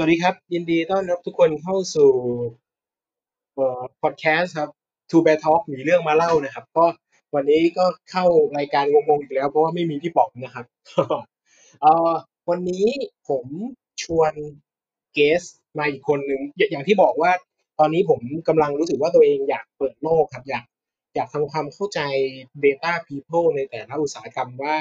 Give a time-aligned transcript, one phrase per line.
[0.00, 2.10] สวัสดีครับ ยินดีต้อนรับทุกคนเข้าสู่
[4.02, 4.70] พอดแคสต์ครับ
[5.10, 6.86] To Bear Talk มีเรื่องมาเล่านะครับ ก็
[7.34, 8.24] วันนี้ก็เข้า
[8.58, 10.66] รายการงงๆอีกแล้ว เพราะว่าไม่มีพี่ป๋องนะครับ
[11.80, 12.12] เอ่อ
[12.50, 12.86] วันนี้
[13.28, 13.46] ผม
[14.02, 14.32] ชวน
[15.14, 15.42] เกส
[15.78, 16.40] มาอีกคนหนึ่ง
[16.70, 17.32] อย่างที่บอกว่า
[17.78, 20.64] ตอนนี้ผมกำลังรู้สึกว่าตัวเองอยากเปิดโลกครับ อยาก
[21.14, 22.00] อยากทำความเข้าใจ
[22.64, 24.74] Data People ในแต่ละอุตสาหกรรมว่า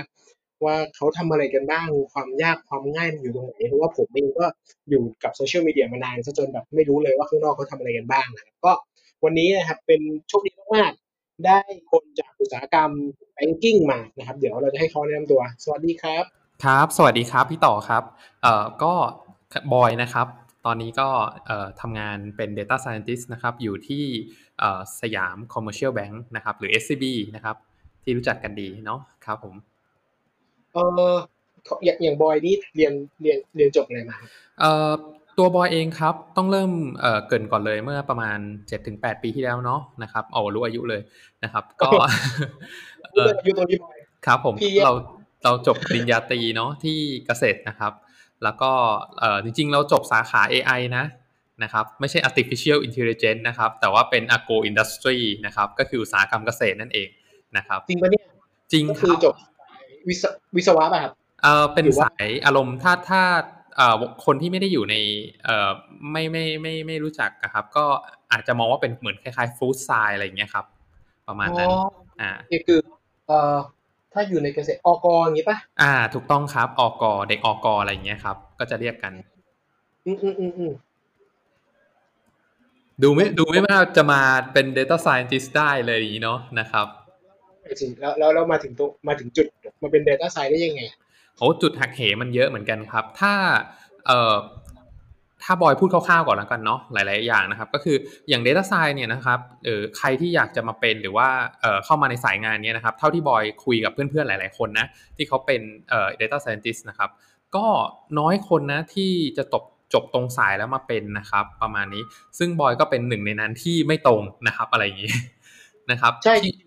[0.66, 4.46] ว่าเขาทำอะไรกันบ้าง ความยากความง่ายมันอยู่ตรงไหน เพราะว่าผมเองก็
[4.90, 8.74] อยู่กับโซเชียลมีเดียมานานซะจนแบบไม่รู้เลยว่าข้างนอกเขาทำอะไรกันบ้างนะครับก็
[9.24, 11.60] วันนี้นะครับเป็นโชคดีมากๆได้
[11.92, 12.90] คนจากอุตสาหกรรม
[13.34, 16.24] แบงกิ้งมานะครับ เดี๋ยวเราจะให้เขาแนะนำตัว สวัสดีครับ
[16.64, 18.04] ครับ สวัสดีครับพี่ต่อครับ
[18.44, 18.94] เอ่อก็
[19.74, 20.28] บอยนะครับ
[20.66, 21.10] ตอนนี้ก็
[21.82, 24.04] ทำงานเป็น Data Scientist นะครับ อยู่ที่
[24.60, 27.56] เอ่อสยาม Commercial Bank นะครับ หรือ SCB นะครับ
[28.03, 29.56] ที่รู้จักกันดีเนาะครับผม
[30.78, 30.81] เอ
[31.14, 31.16] อ
[31.86, 34.92] อย่างอย่างบอยนี่เรียนเรียนเรียนจบอะไรมาครับเอ่อ
[35.38, 38.39] ตัวบอยเองครับต้องเริ่มเอ่อเกรินก่อนเลยเมื่อประมาณ
[38.80, 41.02] 7-8 ปีที่แล้วเนาะนะครับโอ้รู้อายุเลย
[41.44, 41.89] นะครับ ก็
[43.14, 44.94] เอออยู่ตรงนี้บอยครับผมพี่เรา
[45.44, 46.97] เราจบปริญญาตรีเนาะที่
[47.28, 47.94] เกษตรนะครับ
[48.44, 48.72] แล้วก็
[49.19, 51.06] เอ่อจริงๆ เราจบสาขา AI นะ
[51.64, 57.08] นะครับไม่ใช่ artificial intelligence นะครับ แต่ว่าเป็น agro industry นะครับ ก็คืออุตสาหกรรมเกษตรนั่นเอง
[57.58, 58.25] นะครับ จริงปะเนี่ย
[58.72, 59.36] จริงก็คคือรับจบ
[60.08, 60.23] วิศ
[60.55, 61.13] วิศวะป่ะครับ
[61.44, 63.22] เออเป็นหรือว่าสายอารมณ์ถ้าถ้า
[63.77, 64.95] เอ่อคนที่ไม่ได้อยู่ใน
[65.44, 65.69] เอ่อ
[66.11, 67.86] ไม่ไม่ไม่ไม่รู้จักอะครับ ก็
[68.31, 70.66] อาจจะมองว่าเป็นเหมือนคล้ายๆฟู้ดไซอะไรอย่างเงี้ยครับ
[71.28, 71.69] ประมาณอ๋อนั้น
[72.22, 72.80] อ่านี่คือ
[73.28, 73.58] เอ่อ
[74.13, 79.13] ถ้าอยู่ในเกษตรอกอย่างนี้ป่ะอ่า ถูกต้องครับออกเด็กออกอะไรอย่างเงี้ยครับ ก็จะเรียกกัน
[80.05, 80.73] อืมอืมอืมอืม
[83.03, 84.22] ดูไม่ดูไม่ว่าจะมา
[84.53, 86.88] เป็น Data Scientist ได้เลยอย่างนี้เนาะนะครับ
[87.82, 89.48] จริงแล้วแล้วเรามาถึงตรงมาถึงจุด
[89.84, 90.82] มาเป็น Data Science ได้ยังไง
[91.38, 93.34] โอ้จุดหักเหมันเยอะเหมือนกันครับ ถ้า
[94.08, 94.36] เอ่อ
[95.44, 97.97] ถ้าบอยพูดคร่าวๆก่อนแล้วกันเนาะหลายๆอย่างนะครับ ก็คือ
[98.30, 101.28] อย่าง Data Science เนี่ยนะครับเออใครที่อยากจะมาเป็นหรือว่า
[101.62, 107.09] เอ่อเข้ามาในสายงานเนี้ยนะครับ เท่าที่บอยคุยกับเพื่อนๆหลายๆคนนะที่เขาเป็นเอ่อ Data Scientist นะครับ
[107.56, 107.66] ก็
[108.20, 112.03] น้อยคนนะที่จะตกจบตรงสายแล้วมาเป็นนะครับ ประมาณนี้
[112.38, 115.12] ซึ่งบอยก็เป็นหนึ่งในนั้นที่ไม่ตรงนะครับ อะไรอย่างนี้
[115.91, 116.62] นะครับ ใช่ที่จ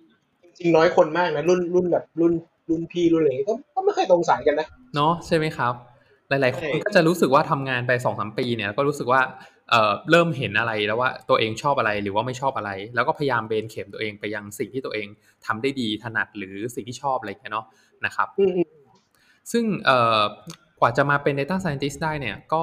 [0.61, 2.33] ริงๆน้อยคนมากนะรุ่นรุ่นแบบรุ่น
[2.71, 5.75] รุ่นพี่รุ่นอะไรอย่างงี้ก็ก็ไม่เคยตรงสายกันนะเนาะใช่ไหมครับ
[6.29, 9.21] หลาย ๆ คนใช่ก็จะรู้สึกว่าทำงานไปสองสามปีเนี่ย ก็รู้สึกว่า
[9.71, 15.07] เอ่อเริ่มเห็นอะไรแล้วว่าตัวเองชอบอะไรหรือว่าไม่ชอบอะไร แล้วก็พยายามเบนเข็มตัวเองไปยังสิ่งที่ตัวเอง
[15.47, 17.67] ทำได้ดีถนัดหรือสิ่งที่ชอบอะไรอย่างเงี้ยเนาะ
[18.05, 18.69] นะครับอืมอืม
[19.53, 20.21] ซึ่งเอ่อ
[20.81, 22.63] กว่าจะมาเป็น Data Scientist ได้เนี่ยก็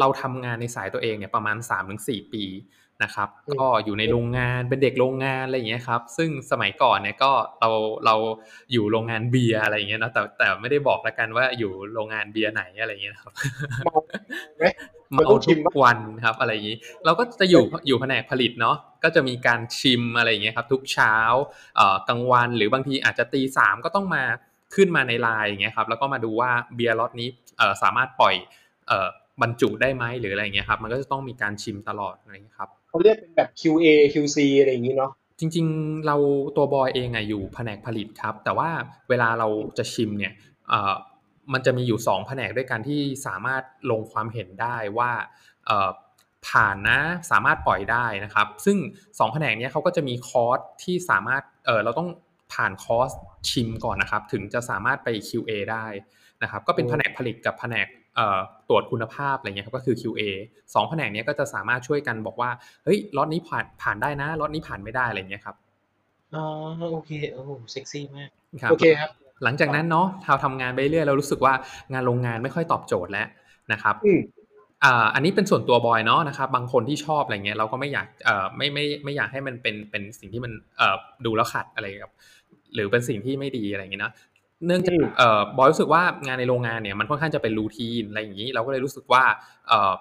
[0.00, 1.56] เราทำงานในสายตัวเองเนี่ยประมาณ
[1.96, 2.44] 3-4 ปี
[3.02, 3.28] นะครับ
[3.60, 7.70] ก็อยู่ในโรงงานเป็นเด็กโรงงานอะไรอย่างเงี้ยครับ ซึ่งสมัยก่อนเนี่ยก็เรา
[8.06, 8.14] เรา
[8.72, 13.32] อยู่โรงงานเบียร์อะไรอย่างเงี้ยเนาะแต่แต่ไม่ได้บอกแล้วกันว่าอยู่โรงงานเบียร์ไหนอะไรอย่างเงี้ยนะครับ
[13.84, 13.96] เมา
[14.56, 14.64] ไหม
[15.12, 21.14] เมาต้องชิทุมกปะวันครับอะไรอย่างนี้เราก็จะอยู่อยู่แผนกผลิตเนาะก็จะมีการชิมอะไรอย่างเงี้ยครับ ทุกเช้า
[21.76, 24.24] เอ่อกลางวันหรือบางทีอาจจะตีสามก็ต้องมา
[24.74, 27.28] ขึ้นมาในไลน์อย่างเงี้ยครับแล้วก็มาดูว่าเบียร์ล็อตนี้
[27.58, 28.34] เอ่อสามารถปล่อย
[28.88, 29.08] เอ่อ
[29.42, 36.16] บรรจุได้ไหมหรืออะไรอย่างเงี้ยครับ มันก็จะต้องมีการชิมตลอดอะไรอย่างเงี้ยครับ เขาเรียกเป็นแบบ QA QC อะไรอย่างงี้เนาะจริง ๆ เรา
[36.56, 38.68] ตัวบอยเองอะอยู่แผนกผลิตครับ แต่ว่า
[39.08, 39.48] เวลาเรา
[39.78, 40.32] จะชิมเนี่ย
[40.68, 40.94] เอ่อ
[41.52, 45.10] มันจะมีอยู่ 2 แผนกด้วยกันที่สามารถลงความเห็นได้ว่า
[45.66, 45.90] เอ่อ
[46.48, 46.98] ผ่านนะ
[47.30, 48.76] สามารถปล่อยได้นะครับ ซึ่ง
[49.06, 52.08] 2 แผนกเนี้ยเขาก็จะมีคอร์สที่สามารถเออเราต้อง
[52.52, 53.10] ผ่านคอร์ส
[53.50, 55.86] ชิมก่อนนะครับ ถึงจะสามารถไป QA ได้
[56.42, 58.04] นะครับ ก็เป็นแผนกผลิตกับแผนกเอ่อ
[58.68, 60.20] ตรวจคุณภาพอะไรเงี้ยครับก็คือ QA
[60.74, 62.50] สองแผนกเนี้ยก็จะสามารถช่วยกันบอกว่า
[62.84, 65.56] เฮ้ยล็อตนี้ผ่านผ่านได้นะล็อตนี้ผ่านไม่ได้อะไรเงี้ยครับ
[66.34, 66.44] อ๋อ
[66.92, 68.30] โอเคโอ้โหเซ็กซี่มาก
[68.62, 69.10] ครับโอเคครับ
[69.44, 71.54] หลังจากนั้นเนาะเราทำงานไปเรื่อยเรารู้สึกว่า
[71.92, 73.26] งานโรงงานไม่ค่อยตอบโจทย์แล้ว
[73.72, 74.20] นะครับอืม
[74.84, 82.12] อ่าอันนี้เป็นส่วนตัวบอยเนาะนะครับบางคนที่ชอบอะไรเงี้ยเราก็ไม่อยากเอ่อไม่ไม่ไม่อยากให้มันเป็นเป็นสิ่งที่มันเอ่อดูแล้วขัดอะไรกับ
[82.74, 84.12] หรือเป็นสิ่งที่ไม่ดีอะไรอย่างเงี้ยเนาะ
[84.66, 89.22] เนื่องจากอืมเอ่อบอยรู้สึกว่างานในโรงงานเนี่ยมันค่อนข้างจะเป็นรูทีนอะไรอย่างนี้ เราก็เลยรู้สึกว่า
[89.68, 89.92] เอ่อ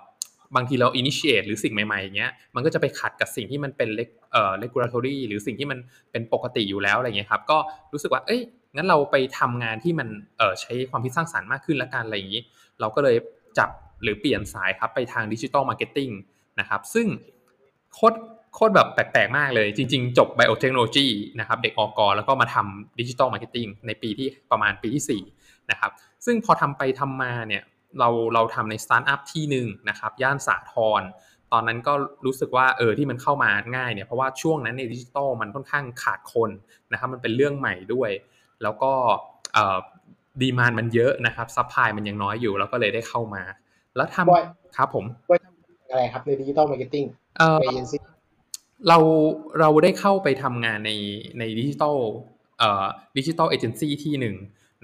[0.56, 5.80] บางทีเรา initiate หรือสิ่งใหม่ๆอย่างเงี้ยมันก็จะไปขัดกับสิ่งที่มันเป็น reg- เอ่อ regulatory หรือสิ่งที่มัน
[6.12, 7.58] เป็นปกติอยู่แล้วอะไรเงี้ยครับก็
[7.94, 8.42] รู้สึกว่าเอ้ย
[8.76, 10.08] งั้นเราไปทำงานที่มัน
[10.38, 12.42] เอ่อใช้ความคิดสร้างสรรค์มากขึ้นละกันอะไรอย่างนี้
[12.80, 13.16] เราก็เลย
[13.58, 13.70] จับ
[14.04, 16.10] หรือเปลี่ยนสายครับไปทางดิจิ t a ลมาร์เก็ตติ้ง
[16.60, 17.08] นะครับซึ่ง
[17.94, 18.18] โคตร
[18.56, 21.08] โคตรแบบแปลกๆมากเลย จริง ๆ จบ biotechnology
[21.40, 25.92] นะครับเด็กอกแล้วก็มาทำดิจิ t a ลมาร์เก็ตติ้งในปีที่ประมาณปีที่4นะครับ
[26.26, 27.64] ซึ่งพอทำไปทำมาเนี่ย
[28.00, 31.02] เราเราทำในสตาร์ทอัพที่หนึ่งนะครับย่านสาทร
[31.52, 31.94] ตอนนั้นก็
[32.26, 36.50] รู้สึกว่าเออที่มันเข้ามาง่ายเนี่ยเพราะว่าช่วงนั้นในดิจิตอลมันค่อนข้างขาดคน
[36.92, 38.12] นะครับมันเป็นเรื่องใหม่ด้วย
[38.64, 38.92] แล้วก็
[40.42, 43.44] ดีมานมันเยอะนะครับซัพพลายมันยังน้อยอยู่เราก็เลยได้เข้ามา
[43.96, 47.06] แล้วทบอยำครับผมบอยทำอะไรครับในดิจิตอลมาร์เก็ตติ้ง
[47.38, 48.00] เอ่อเอเจนซี่
[48.88, 48.98] เรา
[49.60, 50.92] เราได้เข้าไปทำงานใน
[51.40, 51.98] ในดิจิตอล
[52.60, 52.86] เอ่อ
[53.18, 54.36] ดิจิตอลเอเจนซี่ที่หนึ่ง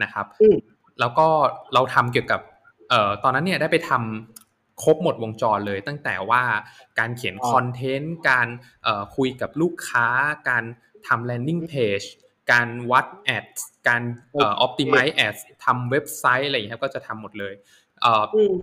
[0.03, 0.57] นะครับอืม
[0.99, 1.27] แล้วก็
[1.73, 2.41] เราทำเกี่ยวกับ
[2.89, 6.43] เอ่อตอนนั้นเนี่ยได้ไปทำครบหมดวงจรเลย ตั้งแต่ว่า
[6.99, 8.47] การเขียนอ๋อคอนเทนต์การ
[8.83, 10.07] เอ่อคุยกับลูกค้า
[10.49, 10.63] การ
[11.07, 12.07] ทำ landing page
[12.51, 13.05] การวัด
[13.37, 14.01] ads การ
[14.33, 17.53] เอ่อ optimize ads ทำเว็บไซต์อะไรอย่างเงี้ยครับก็จะทำหมดเลย
[18.01, 18.53] เอ่ออืม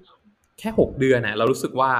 [0.58, 1.92] แค่หกเดือนนะเรารู้สึกว่า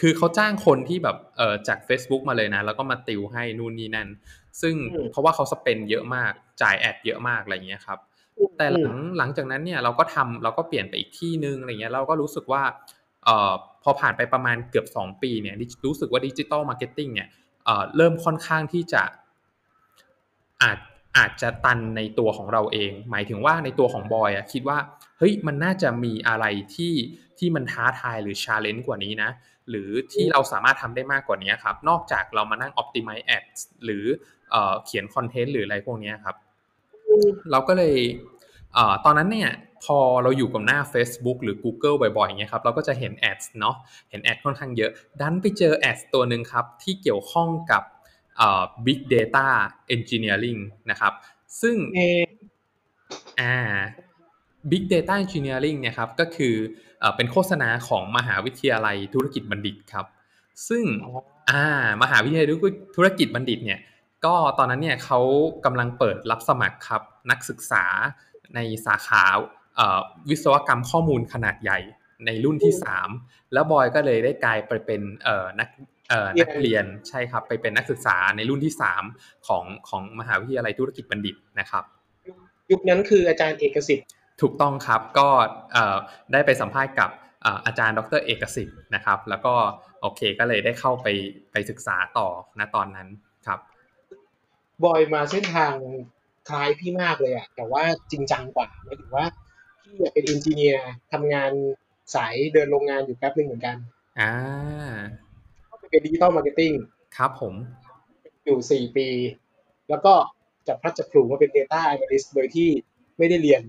[0.00, 4.08] คือเขาจ้างคนที่แบบเอ่อจาก Facebook มาเลยนะ แล้วก็มาติวให้นู่นนี่นั่น
[4.60, 6.32] ซึ่งอืมเพราะว่าเขาสเปนเยอะมาก
[6.62, 7.98] จ่ายแอดเยอะมากอะไรอย่างเงี้ยครับ
[8.56, 12.62] แต่หลังหลังจากนั้นเนี่ยเราก็ทำเราก็เปลี่ยนไปอีกที่นึงอะไรเงี้ยเราก็รู้สึกว่า
[13.24, 13.52] เอ่อ
[13.82, 15.54] พอผ่านไปประมาณเกือบ 2 ปีเนี่ย
[15.86, 17.28] รู้สึกว่า digital marketing เนี่ย
[17.64, 19.02] เอ่อเริ่มค่อนข้างที่จะ
[20.62, 20.78] อาจ
[21.16, 24.78] อาจจะตันในตัวของเราเอง หมายถึงว่าในตัวของบอยอะคิดว่า
[25.18, 26.44] เฮ้ยมันน่าจะมีอะไร
[26.74, 26.94] ที่
[27.38, 29.30] ที่มันท้าทายหรือ challenge กว่านี้นะ
[29.70, 34.04] หรือที่เราสามารถทำได้มากกว่านี้ครับ นอกจากเรามานั่ง optimize ads หรือ
[34.50, 36.36] เอ่อเขียน content หรืออะไรพวกเนี้ยครับ
[37.50, 37.96] เราก็เลย
[38.74, 39.50] เอ่อตอนนั้นเนี่ย
[39.84, 43.76] พอเราอยู่กับหน้า Facebook หรือ Google บ่อยๆอย่างเงี้ยครับเราก็จะเห็น ads เนาะ
[44.10, 44.90] เห็น ads ค่อนข้างเยอะ
[45.20, 47.82] ดันไปเจอ ads ตัวหนึ่งครับ ที่เกี่ยวข้องกับ
[48.36, 49.46] เอ่อ big data
[49.94, 50.60] engineering
[50.90, 51.12] นะครับ
[51.60, 52.00] ซึ่งเอ
[53.40, 53.54] อ่า
[54.70, 56.54] Big Data Engineering เนี่ยครับก็คือ
[57.00, 60.06] เอ่อเป็นโฆษณาของมหาวิทยาลัยธุรกิจบัณฑิตครับ
[60.68, 61.12] ซึ่งอ๋อ
[61.50, 61.64] อ่า
[62.02, 62.48] มหาวิทยาลัย
[62.96, 63.80] ธุรกิจบัณฑิตเนี่ย
[64.24, 65.20] ก็ตอนนั้นเนี่ยเขา
[65.64, 67.84] กำลังเปิดรับสมัครครับนักศึกษา
[68.54, 69.24] ในสาขา
[69.76, 70.00] เอ่อ
[70.30, 71.78] วิศวกรรมข้อมูลขนาดใหญ่
[72.26, 72.74] ในรุ่นที่
[73.12, 75.68] 3 แล้วบอยก็เลยได้กลายไปเป็นเอ่อนัก
[76.10, 78.74] เอ่อนักเรียนใช่ครับไปเป็นนักศึกษาในรุ่นที่
[79.10, 81.84] 3 ของของมหาวิทยาลัยธุรกิจบัณฑิตนะครับ
[82.70, 84.08] ยุคนั้นคืออาจารย์เอกสิทธิ์
[84.40, 85.28] ถูกต้องครับก็
[85.72, 85.96] เอ่อ
[86.32, 87.10] ได้ไปสัมภาษณ์กับ
[87.42, 89.54] เอ่ออาจารย์ดรเอกสิทธิ์นะครับ แล้วก็
[90.00, 91.06] โอเคก็เลยได้เข้าไป
[91.52, 92.28] ไปศึกษาต่อ
[92.58, 93.08] ณตอนนั้น
[93.46, 93.58] ครับ
[94.84, 95.72] บอยมาเส้นทาง
[96.48, 99.26] คล้ายพี่มากเลยอะแต่ว่าจริงจังกว่าหมายถึงว่า
[99.82, 101.52] พี่อะเป็น engineer ทำงาน
[102.14, 103.76] สายเดินโรงงานอยู่แป๊บหนึ่งเหมือนกัน
[104.20, 104.32] อ่า
[105.70, 106.72] ก็ไปเป็น digital marketing
[107.16, 107.54] ครับผม
[108.44, 109.08] อยู่สี่ปี
[109.90, 110.14] แล้วก็
[110.68, 112.68] จับพลัดจับผลูมาเป็น Data Analyst โดยที่
[113.18, 113.62] ไม่ได้เรียน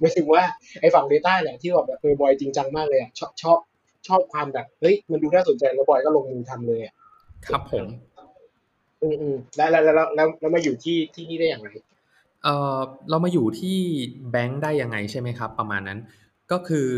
[0.00, 0.42] หมายถึงว่า
[0.80, 3.58] ไอ้ฝั่ง Data แหละที่แบบเออบอยจริงจังมากเลยอะชอบชอบ
[4.08, 6.94] ชอบความแบบเฮ้ยมันดูน่าสนใจแล้วบอยก็ลงมือทำเลยอะ
[7.46, 7.84] ครับผม
[9.02, 11.68] อืมอืมแล้วแล้วแล้วแล้วแล้วมาอยู่ที่ที่นี่ได้อย่างไร
[12.42, 12.78] เอ่อ
[13.10, 13.78] เรามาอยู่ที่
[14.30, 15.98] แบงค์ได้ยังไงใช่ไหมครับ ประมาณนั้น
[16.52, 16.88] ก็คือ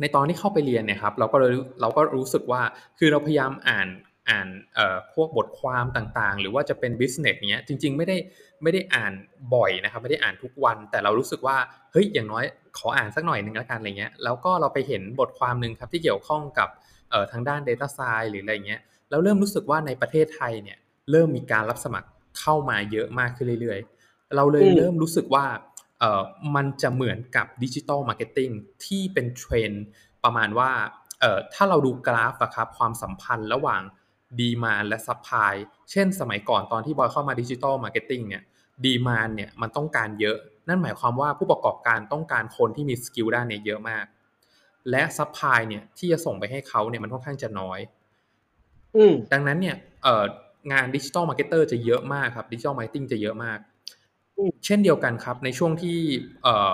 [0.00, 2.62] ในตอนที่เข้าไปเรียนเนี่ยครับ เราก็เลยเราก็รู้สึกว่า
[2.98, 3.88] คือเราพยายามอ่าน
[4.28, 8.16] อ่านเอ่อพวกบทความต่างๆ หรือว่าจะเป็น business เนี้ยจริง ๆ ไม่ได้
[8.62, 9.12] ไม่ได้อ่าน
[9.54, 11.56] บ่อยนะครับไม่ได้อ่านทุกวัน แต่เรารู้สึกว่า
[11.92, 12.44] เฮ้ยอย่างน้อย
[12.78, 16.68] ขออ่านสักหน่อยหนึ่งแล้วกันอะไรเงี้ยแล้วก็เราไปเห็นบทความหนึ่งครับที่เกี่ยวข้องกับ
[17.10, 18.80] เอ่อทางด้าน data science หรืออะไรเงี้ย
[19.10, 20.78] แล้วเริ่มรู้สึกว่าในประเทศไทยเนี่ย
[21.10, 22.08] เริ่มมีการรับสมัคร
[22.40, 25.46] เข้ามาเยอะมากขึ้นเรื่อยๆ เราเลยเริ่มรู้สึกว่า
[26.00, 26.22] เอ่อ
[26.54, 28.50] มันจะเหมือนกับดิจิ t a ลมาร์เก็ตติ้ง
[28.84, 29.84] ที่เป็นเทรนด์
[30.24, 30.70] ประมาณว่า
[31.20, 33.82] เอ่อถ้าเราดูกราฟอะครับความสัมพันธ์ระหว่าง
[34.40, 35.54] demand และ supply
[35.90, 38.42] เช่นสมัยก่อนตอนที่บอยเข้ามาดิจิ t a ลมาร์เก็ตติ้งเนี่ย
[38.86, 40.36] demand เนี่ยมันต้องการเยอะ
[40.68, 44.04] นั่นหมายความว่าผู้ประกอบการต้องการคนที่มี skill ด้านนี้เยอะมาก
[44.90, 47.80] และ supply เนี่ยที่จะส่งไปให้เขาเนี่ยมันค่อนข้างจะน้อย
[48.96, 50.24] อืมดังนั้นเนี่ยเอ่อ
[50.72, 53.58] งานดิจิ t a ลมาร์เก็ตเตอร์จะเยอะมากครับดิจิ t a ลมาร์เก็ตติ้งจะเยอะมาก
[54.36, 55.98] อืมเช่นเดียวกันครับในช่วงที่
[56.42, 56.70] เอ่อ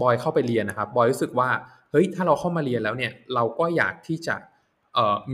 [0.00, 1.50] บอยเข้าไปเรียนนะครับบอยรู้สึกว่า
[1.90, 4.49] เฮ้ยถ้าเราเข้ามาเรียนแล้วเนี่ยเราก็อยากที่จะเอ่อ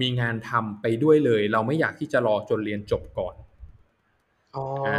[0.00, 3.34] มีงานทำไปด้วยเลย เราไม่อยากที่จะรอจนเรียนจบก่อน
[4.56, 4.98] อ๋ออ่า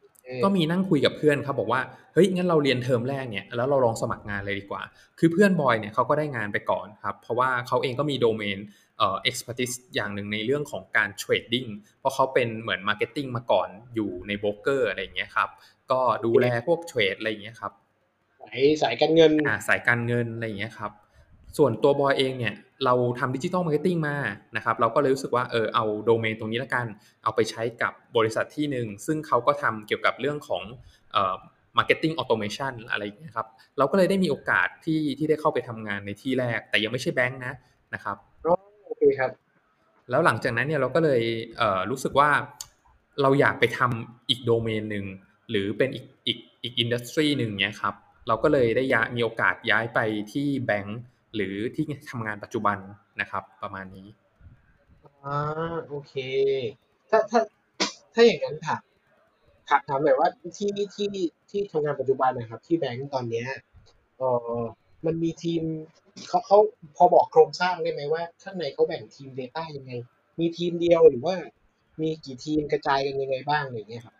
[0.00, 1.80] โอเคก็มีนั่งคุยกับเพื่อนครับบอกว่า
[2.14, 4.82] เฮ้ยงั้นเราเรียนเทอมแรกเนี่ยแล้วเราลองสมัครงานเลยดีกว่า
[5.18, 8.58] คือเพื่อนบอยเนี่ยเขาก็ได้งานไปก่อนครับ เพราะว่าเขาเองก็มีโดเมน
[8.98, 11.66] เอ่อ expertise อย่างหนึ่งในเรื่องของการ trading
[12.00, 15.48] เพราะเขาเป็นเหมือน marketing มาก่อนอยู่ในโบรกเกอร์อะไรอย่างเงี้ยครับ
[15.90, 17.72] ก็ดูแลพวกเทรดอะไรอย่างเงี้ยครับ
[18.40, 20.92] สายสายการเงินอ่าสายการเงินอะไรอย่างเงี้ยครับ
[21.58, 22.54] ส่วนตัวบอยเองเนี่ย
[22.84, 24.16] เราทำดิจิ t a ลมาร์เก็ตติ้งมา
[24.56, 26.86] นะครับเราก็เลยรู้สึกว่าเออเอาโดเมนตรงนี้ละกัน
[27.24, 30.62] เอาไปใช้กับบริษัทที่หนึ่งซึ่งเขาก็ทำเกี่ยวกับเรื่องของ
[31.12, 31.36] เอ่อ
[31.78, 33.46] marketing automation อะไรอย่างเงี้ยครับ
[33.78, 37.54] เราก็เลยได้มีโอกาสที่ที่ได้เข้าไปทำงานในที่แรก แต่ยังไม่ใช่แบงค์นะ
[37.94, 38.16] นะครับ
[38.86, 39.30] โอเคครับ
[40.10, 41.22] แล้วหลังจากนั้นเนี่ยเราก็เลย
[41.58, 42.30] เอ่อรู้สึกว่า
[43.22, 45.06] เราอยากไปทำอีกโดเมนหนึ่ง
[45.50, 47.94] หรือเป็นอีกอีกอีก industry หนึ่งเนี้ยครับ
[48.28, 49.98] เราก็เลยได้ย้ายมีโอกาสย้ายไป
[50.32, 51.00] ที่แบงก์
[51.34, 52.78] หรือที่ทำงานปัจจุบัน
[53.20, 54.08] นะครับ ประมาณนี้
[55.24, 56.14] อ่าโอเค
[57.10, 57.40] ถ้าถ้า
[58.14, 58.82] ถ้าอย่างนั้นถาม
[59.68, 61.08] ถามถามหน่อยว่าที่ที่
[61.50, 63.46] ที่ทำงานปัจจุบันนะครับ ที่แบงก์ตอนเนี้ย
[64.18, 64.22] เอ
[64.56, 64.58] อ
[65.06, 65.62] มันมีทีม
[66.28, 66.58] เขาเขา
[66.96, 69.92] พอบอกโครงสร้างได้ไหมว่าข้างในเขาแบ่งทีม Data ยังไง
[70.40, 71.36] มีทีมเดียวหรือว่า
[72.02, 74.16] มีกี่ทีมกระจายกันยังไงบ้างอะไรเงี้ยครับ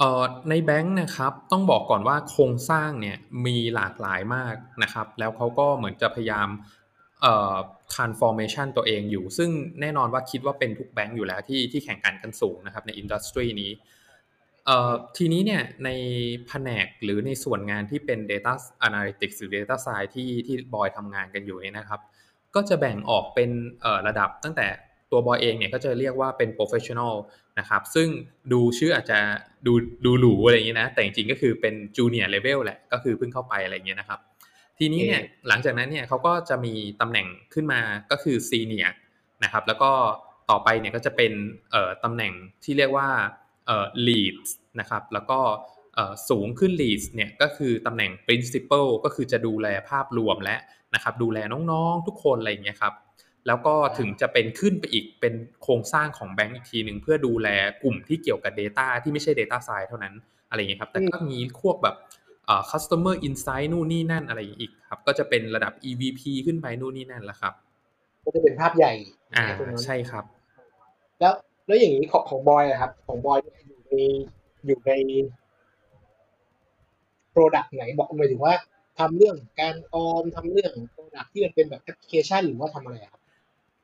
[0.00, 3.16] เอ่อในแบงค์นะครับต้องบอกก่อนว่าโครงสร้างเนี่ย
[3.46, 6.48] มีหลากหลายมากนะครับ แล้วเขาก็เหมือนจะพยายาม
[7.22, 7.54] เอ่อ
[7.94, 13.70] transformation ตัวเองอยู่ ซึ่งแน่นอนว่าคิดว่าเป็นทุกแบงค์อยู่แล้วที่ที่แข่งขันกันสูงนะครับในอินดัสทรีนี้
[14.66, 15.90] เอ่อทีนี้เนี่ยใน
[16.48, 18.52] แผนกหรือในส่วนงานที่เป็น Data
[18.86, 22.00] Analytics หรือ Data Science ที่ที่บอยทำงานกันอยู่เนี่ยนะครับ
[22.54, 23.50] ก็จะแบ่งออกเป็น
[24.06, 24.66] ระดับตั้งแต่
[25.12, 27.14] ตัวบอยเองเนี่ยก็จะเรียกว่าเป็น professional
[27.58, 28.08] นะครับซึ่ง
[28.52, 29.18] ดูชื่ออาจจะ
[29.66, 29.72] ดู
[30.04, 34.20] ดูหรูอะไรอย่างนี้นะ แต่จริงๆก็คือเป็น junior level แหละก็คือเพิ่งเข้าไปอะไรอย่างเงี้ยนะครับ
[34.78, 38.92] ทีนี้เนี่ยหลังจากนั้นเนี่ยเขาก็จะมีตำแหน่งขึ้นมาก็คือ senior
[39.44, 39.92] นะครับแล้วก็
[40.50, 41.32] ต่อไปเนี่ยก็จะเป็น
[42.04, 42.32] ตำแหน่ง
[42.64, 43.08] ที่เรียกว่า
[44.06, 44.36] lead
[44.80, 45.40] นะครับแล้วก็
[46.28, 50.56] สูงขึ้น lead เนี่ยก็คือตำแหน่ง principal ก็คือจะดูแลภาพรวมและ
[50.94, 51.38] นะครับดูแล
[51.70, 52.94] น้องๆทุกคนอะไรอย่างเงี้ยครับ
[53.46, 57.48] แล้วก็ถึงจะเป็นขึ้นไปอีกเป็นโครงสร้างของแบงก์อีกทีหนึ่งเพื่อดูแล
[57.82, 60.14] กลุ่มที่เกี่ยวกับ Data ที่ไม่ใช่ Data Science เท่านั้น
[60.50, 61.96] อะไรอย่างเงี้ยครับ แต่ก็มีพวกแบบ
[62.46, 67.52] เอ่อ customer insight นู่นนี่นั่นอะไรอีกครับ ก็จะเป็นระดับ EVP ขึ้นไปนู่นนี่นั่นแหละครับ
[68.24, 68.92] ก็จะเป็นภาพใหญ่
[69.36, 69.46] อ่า
[69.84, 70.24] ใช่ครับ
[71.20, 71.34] แล้ว
[71.66, 73.94] แล้วอย่างนี้ของของบอยครับ ของบอยอยู่ใน
[74.66, 74.92] อยู่ใน
[77.34, 78.54] product ไหนบอกหมายถึงว่า
[78.98, 83.19] ทำเรื่องการออมทำเรื่อง product ที่มันเป็นแบบแอปพลิเคชันหรือว่าทำอะไรครับ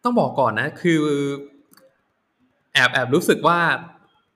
[0.07, 1.03] ต้องบอกก่อนนะ คือ
[2.75, 3.59] แอบแอบรู้สึกว่า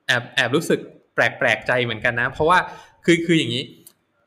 [0.07, 0.79] แอบแอบรู้สึก
[1.15, 2.57] แปลกแปลกใจเหมือนกันนะ เพราะว่า
[3.05, 3.63] คือคืออย่างนี้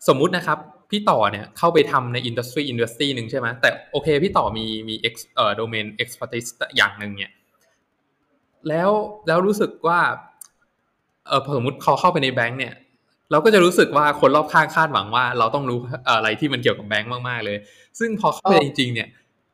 [0.08, 0.58] สมมุตินะครับ
[0.90, 6.44] พี่ต่อเนี่ยเข้าไปทำใน industry industry หนึ่งใช่ไหมแต่โอเค พี่ต่อมีมี ex เอ่อ domain expertise
[6.76, 7.32] อย่างหนึ่งเนี่ย
[8.68, 8.90] แล้ว
[9.26, 10.00] แล้วรู้สึกว่า
[11.28, 12.74] เออสมมติเขาเข้าไปในแบงค์เนี่ย
[13.30, 17.56] เราก็จะรู้สึกว่าคนรอบข้างคาดหวังว่า เราต้องรู้อะไรที่มันเกี่ยวกับแบงค์มากๆเลย
[17.98, 19.08] ซึ่งพอเข้าไปจริงๆเนี่ย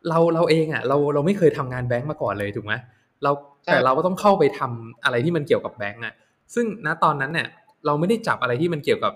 [0.09, 2.75] เราเราเองอะเราเราไม่เคยทำงานแบงก์มาก่อนเลยถูกไหม
[3.23, 3.31] เรา
[3.67, 6.15] แต่เราก็ต้องเข้าไปทำอะไรที่มันเกี่ยวกับแบงก์อะ
[6.55, 7.49] ซึ่งณตอนนั้นเนี่ย
[7.87, 9.13] เราไม่ได้จับอะไรที่มันเกี่ยวกับ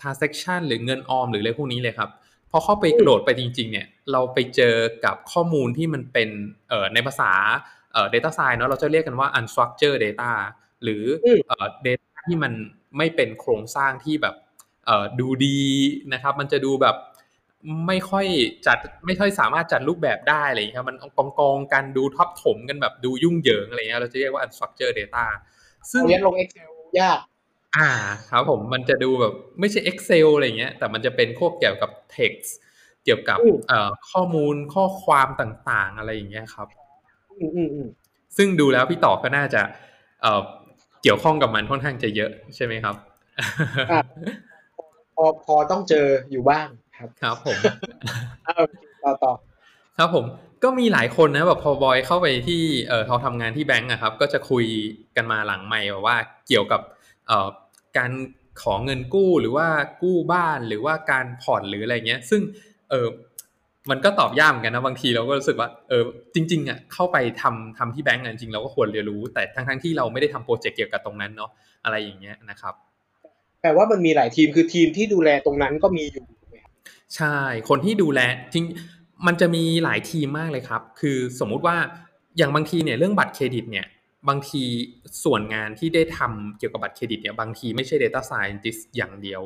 [0.00, 2.10] transaction หรือเงินออมหรืออะไรพวกนี้เลยครับ
[2.50, 6.28] พอเข้าไปโหลดไปจริง ๆ เนี่ย เราไปเจอกับข้อมูลที่มันเป็น
[6.68, 7.32] เอ่อในภาษา
[7.92, 10.32] เอ่อ data science เนาะเราจะเรียกกันว่า unstructured data
[10.82, 11.04] หรือ
[11.48, 12.52] เอ่อ data ที่มัน
[12.96, 14.34] ไม่เป็นโครงสร้างที่แบบ
[14.86, 15.58] เอ่อดูดี
[16.12, 16.96] นะครับ มันจะดูแบบ
[17.86, 18.26] ไม่ค่อย
[18.66, 25.26] จัดไม่ค่อยสามารถจัดรูปแบบได้อะไรอย่างเงี้ยมันกองกองกันดูทับถมกันแบบดูยุ่งเหยิงอะไรเงี้ยเราจะเรียกว่า unstructured data
[25.90, 27.18] ซึ่งเรียนลง Excel ยาก
[27.76, 27.90] อ่า
[28.30, 32.50] ครับผมมันจะดูแบบไม่ใช่ Excel อะไรเงี้ยแต่มันจะเป็นพวกเกี่ยวกับ text
[33.04, 33.38] เกี่ยวกับ
[33.68, 36.68] เอ่อข้อมูลข้อความต่างๆ อะไรอย่างเงี้ยครับ
[37.40, 37.88] อืมอืม
[38.36, 39.62] ซึ่งดูแล้วพี่ต่อก็น่าจะ
[40.22, 40.42] เอ่อ
[41.02, 42.96] เกี่ยวข้องกับมันค่อนข้างจะเยอะใช่ไหมครับ
[45.16, 46.68] พอพอต้องเจออยู่บ้าง
[47.00, 47.58] ครับ ครับผม
[49.04, 49.32] ต่อต่อ
[49.98, 50.24] ครับผม
[50.64, 54.64] ก็มีหลายคนนะแบบพอบอยเข้าไปที่เออเขาทำงานที่แบงก์อะครับ ก็จะคุย
[55.16, 56.16] กันมาหลังใหม่ว่า
[56.48, 56.80] เกี่ยวกับ
[57.26, 57.48] เอ่อ
[57.98, 58.10] การ
[58.62, 59.66] ขอเงินกู้หรือว่า
[60.02, 62.40] กู้บ้านหรือว่าการผ่อนหรืออะไรเงี้ย ซึ่ง
[62.90, 63.06] เออ
[63.90, 66.04] มันก็ตอบยากเหมือนกันนะบางทีเราก็รู้สึกว่าเออ
[66.34, 71.50] จริงๆอะเข้าไปทำทำที่แบงก์จริงเราก็ควรเรียนรู้ แต่ทั้งๆที่เราไม่ได้ทำโปรเจกต์เกี่ยวกับตรงนั้นเนาะ
[71.84, 72.74] อะไรอย่างเงี้ยนะครับ
[73.60, 76.26] แปลว่ามันมีหลายทีมคือทีมที่ดูแลตรงนั้นก็มีอยู่
[77.16, 77.36] ใช่
[77.68, 78.20] คนที่ดูแล
[78.52, 78.64] จริง
[79.26, 81.76] มันจะมีหลายทีมมากเลยครับ คือสมมุติว่า
[82.36, 83.86] อย่างบางทีเนี่ยเรื่องบัตรเครดิตเนี่ย
[84.28, 84.62] บางที
[85.24, 89.42] ส่วนงานที่ได้ทำเกี่ยวกับบัตรเครดิตเนี่ยบางทีไม่ใช่ Data Scientist อย่างเดียว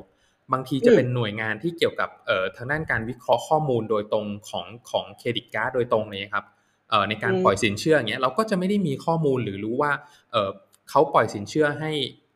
[0.52, 6.44] บางทีจะเป็นหน่วยงานที่เกี่ยวกับเอ่อทางด้านการวิเคราะห์ข้อมูลโดยตรงของของเครดิตการ์ดโดยตรงเลยครับ
[6.90, 9.92] เอ่อในการปล่อยสินเชื่ออย่างเงี้ยเราก็จะไม่ได้มีข้อมูลหรือรู้ว่า
[10.32, 10.50] เอ่อ
[10.90, 11.90] เขาปล่อยสินเชื่อให้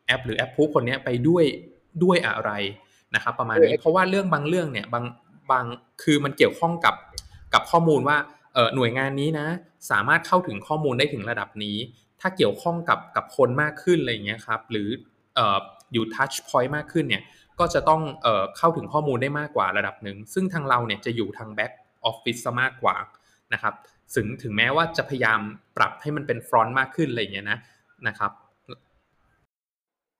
[0.05, 1.45] แอป หรือแอปพูคนนี้ไปด้วย
[2.03, 2.51] ด้วยอะไร
[3.15, 5.05] นะครับ ประมาณนี้เพราะว่าเรื่องบางเรื่องเนี่ยบาง
[5.51, 5.65] บาง
[6.03, 6.95] คือมันเกี่ยวข้องกับ
[7.53, 8.17] กับข้อมูลว่า
[8.75, 9.47] หน่วยงานนี้นะ
[9.91, 11.77] สามารถเข้าถึงข้อมูลได้ถึงระดับนี้
[12.21, 14.89] ถ้าเกี่ยวข้องกับกับคนมากขึ้นอะไรอย่างเงี้ยครับหรือ
[15.93, 17.23] อยู่ touchpoint มากขึ้นเนี่ย
[17.59, 21.71] ก็จะต้องเอเข้าถึงข้อมูลได้มากกว่าระดับหนึ่ง ซึ่งทางเราเนี่ยจะอยู่ทาง back
[22.05, 22.95] office ซะมากกว่า
[23.53, 23.73] นะครับ
[24.15, 25.39] ถึงถึงแม้ว่าจะพยายาม
[25.77, 27.59] ปรับให้มันเป็น front มากขึ้นอะไรอย่างเงี้ยนะ
[28.07, 28.31] นะครับ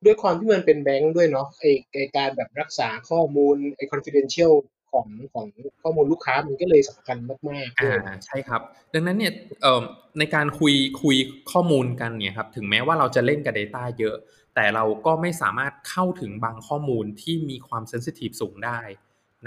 [0.06, 4.54] ด้วยความที่มันเป็นแบงค์ด้วยเนาะไอไอการแบบรักษาข้อมูลไอ confidential
[4.92, 5.48] ของของ
[5.84, 7.18] ข้อมูลลูกค้ามันก็เลยสำคัญ
[7.50, 8.62] มากๆอ่าใช่ครับ
[8.94, 9.82] ดังนั้นเนี่ยเอ่อ
[10.20, 11.16] ในการคุยคุย
[11.52, 14.16] ข้อมูลกันเนี่ยครับถึงแม้ว่าเราจะเล่นกับ Data เยอะ
[14.56, 18.80] แต่เราก็ไม่สามารถเข้าถึงบางข้อมูลที่มีความเซนซิทีฟสูงได้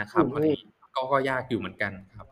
[0.00, 0.56] นะครับอันนี้
[0.94, 2.26] ก็ก็ยากอยู่เหมือนกันครับ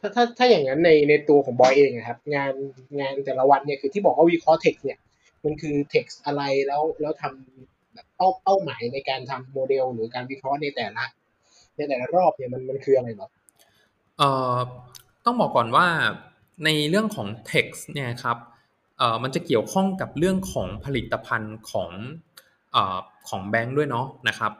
[0.00, 2.52] ถ้าถ้าถ้าอย่างนั้นในในตัวของบอยเองนะครับ งาน
[3.00, 4.98] งานแต่ละวันเนี่ยคือที่บอกว่าวิเคราะห์เทคเนี่ย
[5.44, 11.04] มันคือเท็กซ์อะไรแล้วแล้วทำแบบเป้าเป้าหมายในการทำโมเดลหรือการวิเคราะห์ในแต่ละ
[11.76, 13.28] ในแต่ละรอบเนี่ยมันมันคืออะไรหรอ
[14.18, 14.56] เอ่อ
[15.24, 15.86] ต้องบอกก่อนว่า
[16.64, 18.36] ในเรื่องของ text เนี่ยครับ
[18.98, 21.90] เอ่อมันจะเกี่ยวข้องกับเรื่องของผลิตภัณฑ์ของ
[22.72, 22.98] เอ่อ
[23.28, 24.52] ของแบงค์ด้วยเนาะนะครับ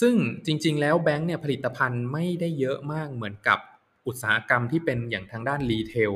[0.00, 0.14] ซึ่ง
[0.46, 3.58] จริง ๆ แล้วแบงค์เนี่ยผลิตภัณฑ์ไม่ได้เยอะมากเหมือนกับ
[4.06, 6.12] อุตสาหกรรมที่เป็นอย่างทางด้าน retail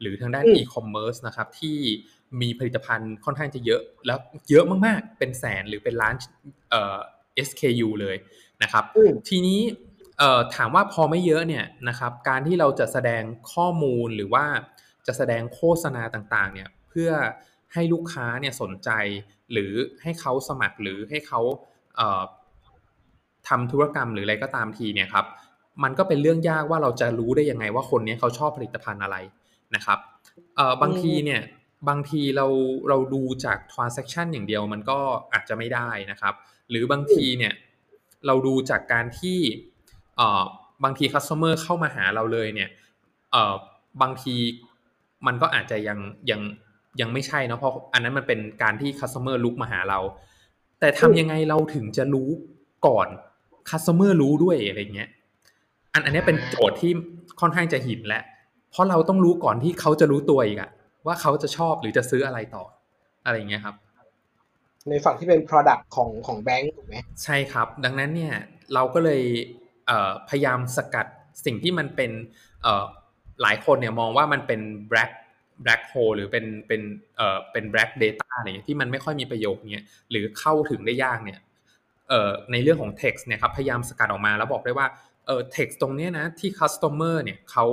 [0.00, 1.78] หรือทางด้านอืมอีคอมเมิร์ซนะครับที่
[2.40, 4.18] มีผลิตภัณฑ์ค่อนข้างจะเยอะ แล้ว
[4.50, 6.14] เยอะมากๆ เป็นแสนหรือเป็นล้าน
[6.70, 6.98] เอ่อ
[7.46, 8.16] SKU เลย
[8.62, 9.60] นะครับอืมทีนี้
[10.18, 13.22] เอ่อถามว่าพอไม่เยอะเนี่ยนะครับการที่เราจะแสดง
[13.52, 14.44] ข้อมูลหรือว่า
[15.06, 17.10] จะแสดงโฆษณาต่างๆเนี่ยเพื่อ
[17.72, 18.90] ให้ลูกค้าเนี่ยสนใจ
[19.52, 19.72] หรือ
[20.02, 21.40] ให้เขาสมัครหรือให้เขา
[21.96, 22.22] เอ่อ
[23.48, 25.26] ทำธุรกรรมหรืออะไรก็ตามทีเนี่ยครับ
[25.82, 29.16] มันก็เป็นเรื่องยากว่าเราจะรู้ได้ยังไงว่าคนเนี้ยเขาชอบผลิตภัณฑ์อะไร
[29.74, 29.98] นะครับ
[30.56, 31.40] เอ่อบางทีเนี่ย
[31.88, 32.46] บางทีเรา
[32.88, 34.98] เราดูจาก transaction อย่างเดียวมันก็
[35.32, 36.34] อาจจะไม่ได้นะครับ
[36.70, 37.52] หรือบางทีเนี่ย
[38.26, 39.38] เราดูจากการที่
[40.16, 40.44] เออ
[40.84, 42.70] บางที customer เข้ามาหาเราเลยเนี่ย
[43.32, 43.54] เออ
[44.02, 44.34] บางที
[45.26, 45.98] มันก็อาจจะยัง
[46.30, 46.40] ยัง
[47.00, 49.98] ยังไม่ใช่เนาะเพราะอันนั้นมันเป็นการที่ customer ลุกมาหาเรา
[50.80, 52.28] แต่ทำยังไงเราถึงจะรู้
[52.86, 53.08] ก่อน
[53.70, 55.08] customer รู้ด้วยอะไรเงี้ย
[55.92, 56.92] อันอันนี้เป็นโจทย์ที่
[57.40, 58.22] ค่อนข้างจะหินแหละ
[58.70, 60.70] เพราะเราต้องรู้ก่อนที่เขาจะรู้ตัวอีกอะ
[61.06, 62.64] ว่าเขาจะชอบหรือจะซื้ออะไรต่อ
[63.24, 63.76] อะไรอย่างเงี้ยครับ
[64.88, 68.34] ในฝั่งที่เป็น product ของของแบงก์ถูกไหมใช่ครับ ดังนั้นเนี่ย
[68.74, 69.22] เราก็เลย
[69.86, 71.06] เอ่อพยายามสกัด
[71.44, 72.10] สิ่งที่มันเป็น
[72.62, 72.84] เอ่อ
[73.42, 75.12] หลายคนเนี่ยมองว่ามันเป็น black
[75.64, 76.80] black hole หรือเป็นเป็น
[77.16, 81.38] เอ่อเป็น black data อะไรเงี้ยที่มันไม่ค่อยมีประโยชน์เนี่ยหรือเข้าถึงได้ยากเนี่ย
[82.08, 84.86] เอ่อในเรื่องของ text เนี่ยครับพยายามสกัดออกมาแล้วบอกได้ว่า
[85.26, 87.66] เอ่อ text ตรงเนี้ยนะที่ customer เนี่ยเขา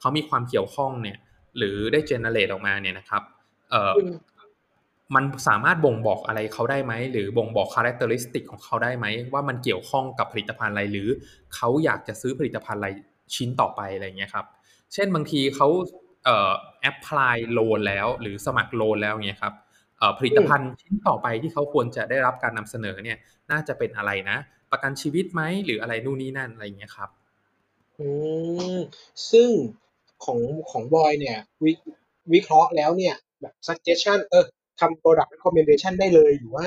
[0.00, 1.16] เขามีความเกี่ยวข้องเนี่ย
[1.58, 3.22] หรือได้ generate ออกมาเนี่ยนะครับ
[3.70, 4.10] เอ่ออม
[5.14, 8.02] มันสามารถบ่งบอกอะไรเขาได้ไหม หรือบ่งบอกคุณลักษ
[8.34, 11.08] ณะของเขาได้ไหม ว่ามันเกี่ยวข้องกับผลิตภัณฑ์อะไร หรือ
[11.54, 12.88] เขาอยากจะซื้อผลิตภัณฑ์อะไร
[13.34, 14.46] ชิ้นต่อไปอะไรอย่างเงี้ยครับ
[14.92, 15.68] เช่นบางทีเขา
[16.24, 19.54] เอ่อแอปพลายโลนแล้ว หรือสมัครโลนแล้วเงี้ยครับ
[19.98, 23.18] เอ่อผลิตภัณฑ์ชิ้นต่อไปที่เขาควรจะได้รับการนำเสนอเนี่ย
[23.50, 24.38] น่าจะเป็นอะไรนะ
[24.70, 27.10] ประกันชีวิตไหมหรืออะไรนู่นนี่นั่นอะไรอย่างเงี้ยครับ
[27.98, 28.08] อื
[28.76, 28.78] ม
[29.30, 29.50] ซึ่ง
[30.26, 31.72] ของของบอยเนี่ยวิ
[32.32, 34.44] วิเคราะห์แล้วเนี่ยแบบ suggestion เออ
[34.80, 36.66] ทำ product recommendation ได้เลยหรือว่า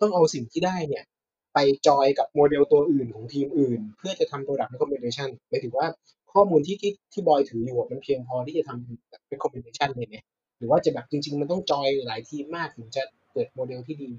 [0.00, 1.04] ต้องเอาสิ่งที่ได้เนี่ย
[1.54, 5.86] ไปจอยกับโมเดลตัวอื่นของทีมอื่น เพื่อจะทำ product recommendation หมายถึงว่า
[6.32, 10.16] ข้อมูลที่ที่ที่บอยถืออยู่อะมันเพียงพอที่จะทำแบบ recommendation เลยไหม
[10.58, 14.10] หรือว่าจะแบบจริง ๆ มันต้องจอยหลายทีมมากถึงจะเกิดโมเดลที่ดี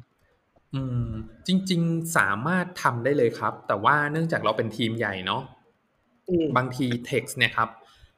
[0.76, 1.10] อืม
[1.48, 5.42] จริง ๆสามารถทำได้เลยครับ แต่ว่าเนื่องจากเราเป็นทีมใหญ่เนาะ
[6.30, 7.70] อืมบางที text เนี่ยครับ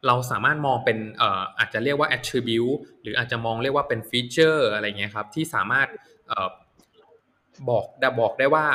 [0.08, 5.88] เราสามารถมองเป็นเอ่ออาจจะเรียกว่า attribute หรืออาจจะมองเรียกว่าเป็น feature อะไรเงี้ยครับที่สามารถ
[6.28, 6.50] เอ่อ
[7.70, 8.66] บอกได้บอกได้ว่า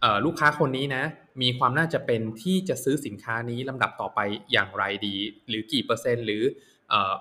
[0.00, 1.04] เอ่อลูกค้าคนนี้นะ
[1.42, 4.20] มีความน่าจะเป็นที่จะซื้อสินค้านี้ลำดับต่อไป
[4.52, 5.16] อย่างไรดี
[5.48, 6.42] หรือกี่เปอร์เซ็นต์หรือ
[6.90, 7.12] เอ่อ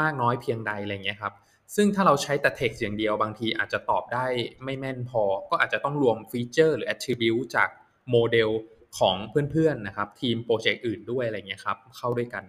[0.00, 1.34] มากน้อยเพียงใดอะไรเงี้ยครับ
[1.76, 4.26] ซึ่งถ้าเราใช้แต่ text อย่างเดียวบางทีอาจจะตอบได้
[4.64, 7.68] ไม่แม่นพอ ก็อาจจะต้องรวมฟีเจอร์หรือ attribute จาก
[8.10, 8.50] โมเดล
[8.98, 9.16] ของ
[9.50, 12.44] เพื่อนๆนะครับ ทีมโปรเจกต์อื่นด้วยอะไรเงี้ยครับ เข้าด้วยกัน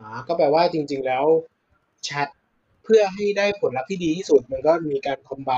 [0.00, 1.24] อ่าก็แปลว่าจริง ๆ แล้ว
[2.04, 2.28] แชท
[2.84, 5.52] เพื่อให้ได้ผลลัพธ์ที่ดีที่สุด มันก็มีการ combine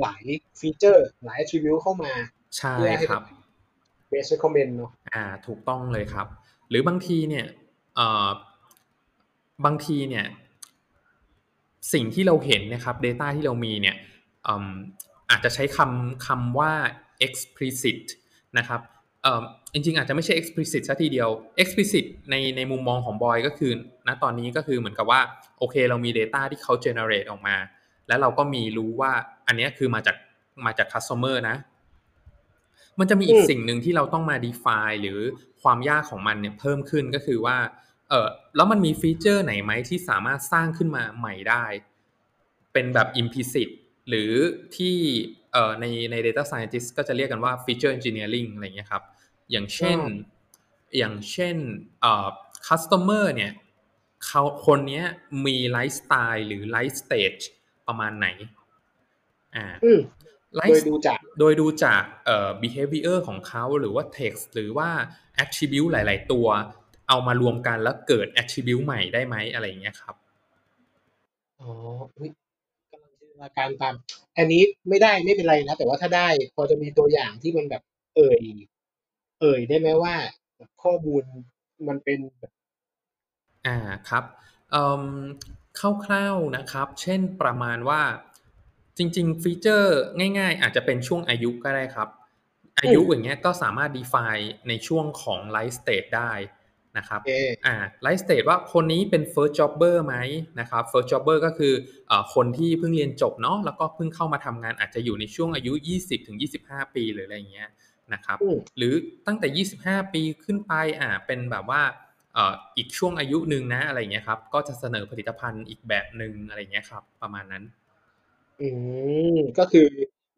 [0.00, 0.22] หลาย
[0.60, 2.12] ฟีเจอร์ หลาย attribute เข้ามา
[2.56, 3.24] ใช่เพื่อให้ครับ
[4.10, 6.26] base recommend เนาะอ่า ถูกต้องเลยครับ
[6.68, 7.46] หรือบางทีเนี่ย
[7.96, 8.28] เอ่อ
[9.64, 10.26] บางทีเนี่ย
[11.92, 13.96] สิ่งที่เราเห็นนะครับ Data ที่เรามีเนี่ย
[14.46, 14.70] อืม
[15.30, 16.72] อาจจะใช้คำคำว่า
[17.26, 18.00] explicit
[18.58, 18.93] นะครับเอ่อ
[19.72, 21.28] จริงๆอาจจะไม่ใช่ explicit ซะทีเดียว
[21.62, 23.72] explicit ในในมุมมองของบอยก็คือ
[24.06, 25.20] ณตอนนี้ก็คือเหมือนกับว่า
[25.58, 27.56] โอเคเรามี Data ที่เขา generate ออกมา
[28.08, 29.12] แล้วเราก็มีรู้ว่า
[29.46, 30.16] อันเนี้ยคือมาจาก
[30.66, 31.56] มาจาก customer นะ
[32.98, 35.20] มันจะมีอีกอืมสิ่งหนึ่งที่เราต้องมา define หรือ
[35.62, 37.56] ความยากของมันเนี่ยเพิ่มขึ้นก็คือว่า
[38.08, 41.64] เออแล้วมันมีฟีเจอร์ไหนไหมที่สามารถสร้างขึ้นมาใหม่ได้
[42.72, 43.68] เป็นแบบ implicit
[44.08, 44.32] หรือ
[44.76, 44.96] ที่
[45.52, 49.02] เอ่อในใน data scientist ก็จะเรียกกันว่า feature engineering อะไรเงี้ยครับ
[49.50, 49.98] อย่างเช่น
[50.98, 51.56] อย่างเช่น
[52.00, 52.28] เอ่อ
[52.68, 53.52] customer เนี่ย
[54.26, 55.04] เขาคนเนี้ย
[55.46, 57.34] มีไลฟ์สไตล์หรือ life stage
[57.86, 58.28] ประมาณไหน
[59.56, 60.00] อ่าอืม
[60.56, 64.88] ไลฟ์โดยดูจาก โดยดูจากเอ่อ behavior ของเขาหรือว่า text หรือว่า
[65.42, 66.46] attribute หลาย ๆ ตัว
[67.08, 70.14] เอามารวมกันแล้วเกิด attribute ใหม่ได้ไหมอะไรอย่างเงี้ยครับ
[71.60, 71.70] อ๋อ
[72.16, 72.30] อุ๊ย
[72.92, 73.94] กำลังจินตนาการตาม
[74.36, 77.82] อันนี้ไม่ได้ไม่เป็นไรนะ แต่ว่าถ้าได้พอจะมีตัวอย่างที่มันแบบ
[78.16, 78.40] เอ่ย
[79.44, 80.14] เอ่ยได้ไหมว่า
[80.56, 81.22] แบบข้อมูล
[81.88, 82.52] มันเป็นแบบ
[83.66, 83.78] อ่า
[84.08, 84.24] ครับ
[84.70, 85.04] เอิ่ม
[86.06, 88.02] คร่าวๆนะครับ เช่นประมาณว่า
[88.98, 89.98] จริง ๆ ฟีเจอร์
[90.38, 92.08] ง่าย ๆ อาจจะเป็นช่วงอายุก็ได้ครับ
[92.80, 96.32] อายุอย่างเงี้ยก็สามารถ define ในช่วงของ life stage ได้
[96.98, 97.32] นะครับเอ
[97.66, 100.16] อ่าไลฟ์สเตทว่าคนนี้เป็น first jobber ไหม
[100.60, 101.72] นะครับ first jobber ก็คือ
[102.08, 107.70] เอ่อคนที่เพิ่งเรียนจบเนาะแล้วก็เพิ่งเข้ามาทำงานอาจจะอยู่ในช่วงอายุ 20ถึง25 ปีหรืออะไรอย่างเงี้ย
[108.12, 108.94] นะครับอืมหรือ
[109.26, 111.82] ตั้งแต่ 25 ปีขึ้นไปอ่าเป็นแบบว่า
[112.34, 117.64] เอ่ออีกช่วงอายุหนึ่งนะอะไรอย่างเงี้ยครับ ก็จะเสนอผลิตภัณฑ์อีกแบบหนึ่งอะไรอย่างเงี้ยครับ ประมาณนั้น
[118.60, 118.68] อื
[119.36, 119.88] มก็คือ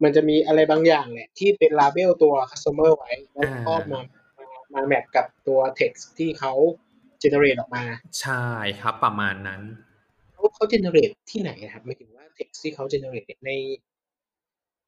[0.03, 4.01] มันจะมีอะไรบางอย่างแหละที่เป็นลาเบลตัว customer ไว้แล้วก็อ่ามมา
[4.37, 6.53] มามาแมทกับตัว text ที่เขา
[7.23, 7.83] generate ออกมา
[8.21, 8.45] ใช่
[8.81, 9.61] ครับ ประมาณนั้น
[10.33, 13.51] เขาเขา generate ที่ไหนนะครับหมายถึงว่า text ที่เขา generate ใน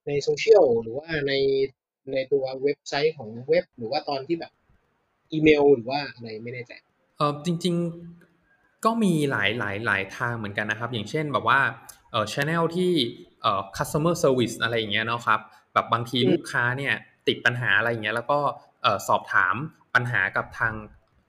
[0.07, 1.33] ในโซเชียลหรือว่าใน
[2.13, 4.51] ในตัวเว็บไซต์ของเว็บ หรือว่าตอนที่แบบ
[5.31, 6.73] อีเมลหรือว่าอะไรไม่แน่ใจ
[7.17, 7.75] เออจริง
[8.29, 11.59] ๆก็มีหลายหลายหลายทางเหมือนกันนะครับ อย่างเช่นแบบว่า
[12.11, 12.91] เออ channel ที่
[13.41, 15.39] เอ่อ customer service อะไรอย่างเงี้ยเนาะครับ
[15.73, 16.93] แบบบางทีอืมลูกค้าเนี่ย
[17.27, 18.39] ติดปัญหาอะไรอย่างเงี้ยแล้วก็
[18.83, 19.55] เอ่อสอบถาม
[19.95, 20.73] ปัญหากับทาง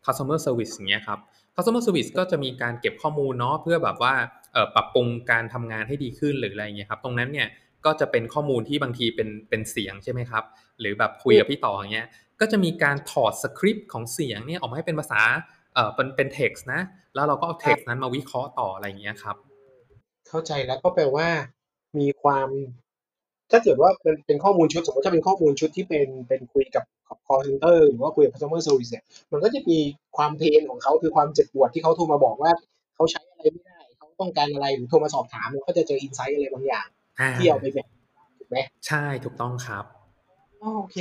[0.04, 1.18] customer service อย่างเงี้ยครับ
[1.54, 4.14] customer service ก็จะมีการเก็บข้อมูลเนาะเพื่อแบบว่า
[4.52, 7.48] เอ่อปรับปรุงการทำงานให้ดีขึ้นหรืออะไรอย่างเงี้ยครับ ตรงนั้นเนี่ย
[7.84, 10.44] ก็จะเป็นข้อมูลที่บางทีเป็นเป็นเสียงใช่ไหมครับ
[10.80, 12.08] หรือแบบคุยกับพี่ต่ออย่างเงี้ย
[12.40, 15.20] ก็จะมีการถอดสคริปต์ของเสียงเนี่ยออกมาให้เป็นภาษา
[15.74, 16.82] เอ่อเป็นเป็น text นะ
[17.14, 19.36] แล้วเราก็เอา text นั้นมาวิเคราะห์ต่ออะไรอย่างเงี้ยครับ
[20.28, 21.28] เข้าใจแล้วก็แปลว่า
[22.00, 22.48] มีความ
[23.50, 26.84] ถ้าเกิดว่าเป็นเป็นข้อมูลชุดสมมติถ้าเป็นข้อมูลชุดที่เป็นเป็นคุยกับ
[27.26, 29.78] call center หรือว่าคุยกับ customer service เนี่ยมันก็จะมี
[30.16, 32.52] ความเพนของเขาคือความเจ็บปวดที่เขาโทรมาบอกว่า
[32.94, 36.86] เขาใช้อะไรไม่ได้เขาต้องการอะไรหรือโทรมาสอบถามเราก็จะเจออินไซต์อะไรบางอย่าง
[37.20, 37.88] อ่าที่เอาไปแบบ
[38.38, 39.84] ถูกไหมใช่ถูกต้องครับ
[40.62, 40.98] อ๋อ โอเค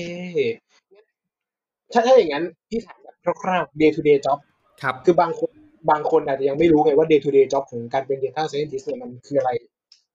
[0.93, 1.05] งั้น
[1.93, 4.39] ถ้าถ้าอย่างนั้นพี่ถามแบบคร่าวๆ day to day job
[4.81, 5.51] ครับ คือบางคน
[5.91, 9.51] บางคนอาจจะยังไม่รู้ไงว่า day to day job ของการเป็น data scientist เนี่ยมันคืออะไร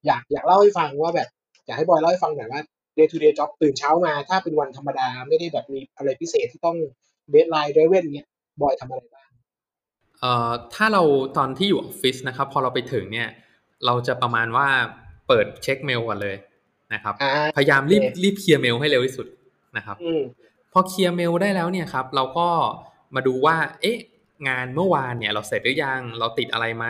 [0.06, 1.28] อยากอยากเล่าให้ฟังว่าแบบ
[1.66, 2.62] อยากให้บอยเล่าให้ฟังหน่อยว่า
[2.98, 6.76] day to day job ตื่นเช้ามา ถ้าเป็นวันธรรมดาไม่ได้แบบมีอะไรพิเศษที่ต้อง
[7.34, 8.26] deadline driven เนี่ย
[8.62, 9.30] บอยทำอะไรบ้าง
[10.20, 11.02] เอ่อถ้าเรา
[11.36, 13.28] ตอนที่อยู่ออฟฟิศนะครับ พอเราไปถึงเนี่ย
[13.86, 14.68] เราจะประมาณว่า
[15.28, 16.36] เปิดเช็คเมลก่อนเลย
[16.92, 19.26] นะครับอ่าพยายามรีบโอเครีบเคลียร์เมลให้เร็วที่สุด
[19.76, 20.22] นะครับอืม
[20.72, 22.48] พอเคลียร์เมลได้แล้วเนี่ยครับเราก็
[23.14, 23.98] มาดูว่า เอ๊ะ
[24.48, 26.86] งานเมื่อวานเนี่ยเราเสร็จหรือยังเราติดอะไรไหม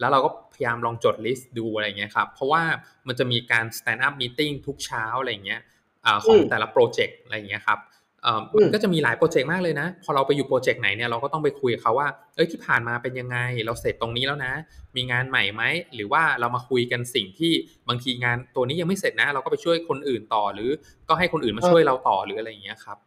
[0.00, 2.62] แล้วเราก็พยายามลองจด list ดูอะไรอย่างเงี้ยครับเพราะว่า
[3.06, 5.60] มันจะมีการ stand up meeting ทุกเช้าอะไรอย่างเงี้ย
[6.04, 7.95] อ่าของอืมแต่ละโปรเจกต์อะไรอย่างเงี้ยครับเอ่ออ
[8.38, 14.52] มมันก็จะมีหลายโปรเจกต์มากเลยนะ พอเราไปอยู่โปรเจกต์ไหนเนี่ยเราก็ต้องไปคุยกับเขาว่า เอ้ยที่ผ่านมาเป็นยังไง เราเสร็จตรงนี้แล้วนะ
[14.96, 15.62] มีงานใหม่ไหม
[15.94, 17.52] หรือว่าเรามาคุยกันสิ่งที่
[17.88, 20.70] บางทีงานตัวนี้ยังไม่เสร็จนะ เราก็ไปช่วยคนอื่นต่อ หรือ
[21.08, 22.98] ก็ให้คนอื่นมาช่วยเราต่อหรืออะไรอย่างเงี้ยครับ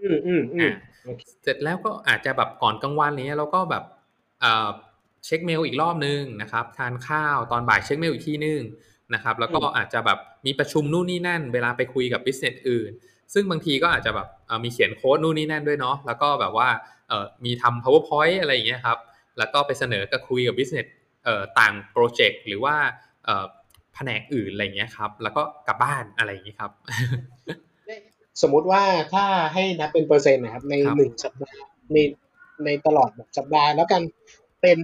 [0.00, 0.74] อืมอืมอืมอ่า
[1.04, 3.84] โอเคเสร็จแล้วก็อาจจะแบบก่อนกลางวันเนี้ยเราก็แบบ
[4.40, 4.68] เอ่อ
[5.24, 8.60] เช็คเมลอีกรอบนึงนะครับ ทานข้าวตอนบ่ายเช็คเมลอีกทีนึง
[9.14, 12.90] นะครับ แล้วก็อาจจะแบบมีประชุมนู่นนี่นั่น เวลาไปคุยกับ business อื่น
[13.34, 16.68] ซึ่งบางทีก็อาจจะแบบเอ่อ มีเขียนโค้ดนู่นนี่นั่นด้วยเนาะแล้วก็แบบว่า
[17.08, 18.98] เอ่อมีทำ powerpoint อะไรอย่างเงี้ยครับ
[19.38, 20.86] แล้วก็ไปเสนอกับคุยกับ business
[21.24, 22.76] เอ่อต่างโปรเจกต์หรือว่า
[23.24, 23.44] เอ่อ
[23.94, 26.72] แผนกอื่นอะไรอย่างเงี้ยครับ แล้วก็กลับบ้านอะไรอย่างเงี้ยครับ
[28.42, 28.82] สมมุติว่า
[29.14, 31.98] ถ้าให้นับเป็นเปอร์เซ็นต์นะครับ ในครับหนึ่งสัปดาห์ใน
[32.64, 34.02] ในตลอดแบบสัปดาห์แล้วกัน
[34.62, 34.78] เป็น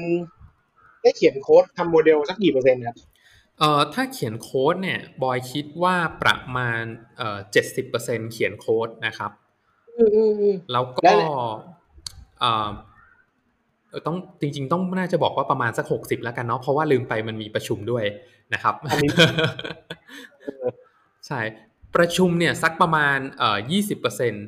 [1.03, 2.96] ได้เขียนโค้ดทำโมเดลสักกี่เปอร์เซ็นต์ครับ
[3.59, 6.85] เอ่อถ้าเขียนโค้ดเนี่ยบอยคิดว่าประมาณ
[7.18, 9.41] เอ่อเจ็ดสิบเปอร์เซ็นเขียนโค้ดนะครับอืมอืมอืม
[10.72, 11.28] แล้วก็แล้วแหละ
[12.40, 12.70] เอ่อ
[13.90, 18.05] เอ่อต้องจริง ๆ ต้องน่าจะบอกว่าประมาณสักหกสิบแล้วกันเนาะเพราะว่าลืมไปมันมีประชุมด้วย
[18.55, 19.11] นะครับอันนี้
[21.26, 21.40] ใช่
[21.96, 24.38] ประชุมเนี่ยสักประมาณเอ่อยี่สิบเปอร์เซ็นต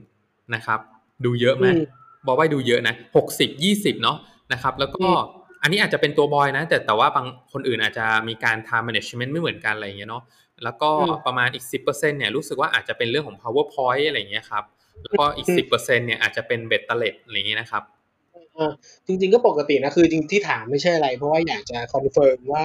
[0.55, 0.81] นะครับ
[1.25, 1.79] ดูเยอะไหมอืม
[2.27, 4.17] บอกว่าดูเยอะนะหกสิบยี่สิบเนาะ
[4.53, 5.17] นะครับ แล้วก็อืม
[5.63, 10.23] อันนี้อาจจะเป็นตัวบอยนะ แต่แต่ว่าบางคนอื่นอาจจะมีการ time management ไม่เหมือนกันอะไรอย่างเงี้ยเนาะ
[10.65, 14.65] แล้วก็อืมประมาณอีกสิบเปอร์เซ็นต์เนี่ยรู้สึกว่าอาจจะเป็นเรื่องของ PowerPoint อะไรอย่างเงี้ยครับ
[15.03, 17.83] แล้วก็อีกอืมสิบเปอร์เซ็นต์เนี่ยอาจจะเป็นเบ็ดเตล็ดอะไรอย่างเงี้ยนะครับ
[18.59, 18.73] อ่า
[19.07, 22.65] จริง ๆก็ปกตินะคือจริงที่ถามไม่ใช่อะไร เพราะว่าอยากจะ confirm ว่า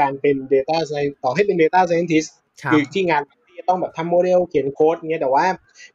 [0.00, 2.28] การเป็น Data Science ต่อให้เป็น Data Scientist
[2.62, 5.46] ครับคือที่งานที่จะต้องแบบทำโมเดลเขียนโค้ดเงี้ยแต่ว่า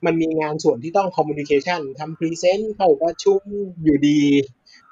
[0.05, 3.41] มันมีงานส่วนที่ต้อง communication ทำ present เข้าประชุม
[3.83, 4.21] อยู่ดี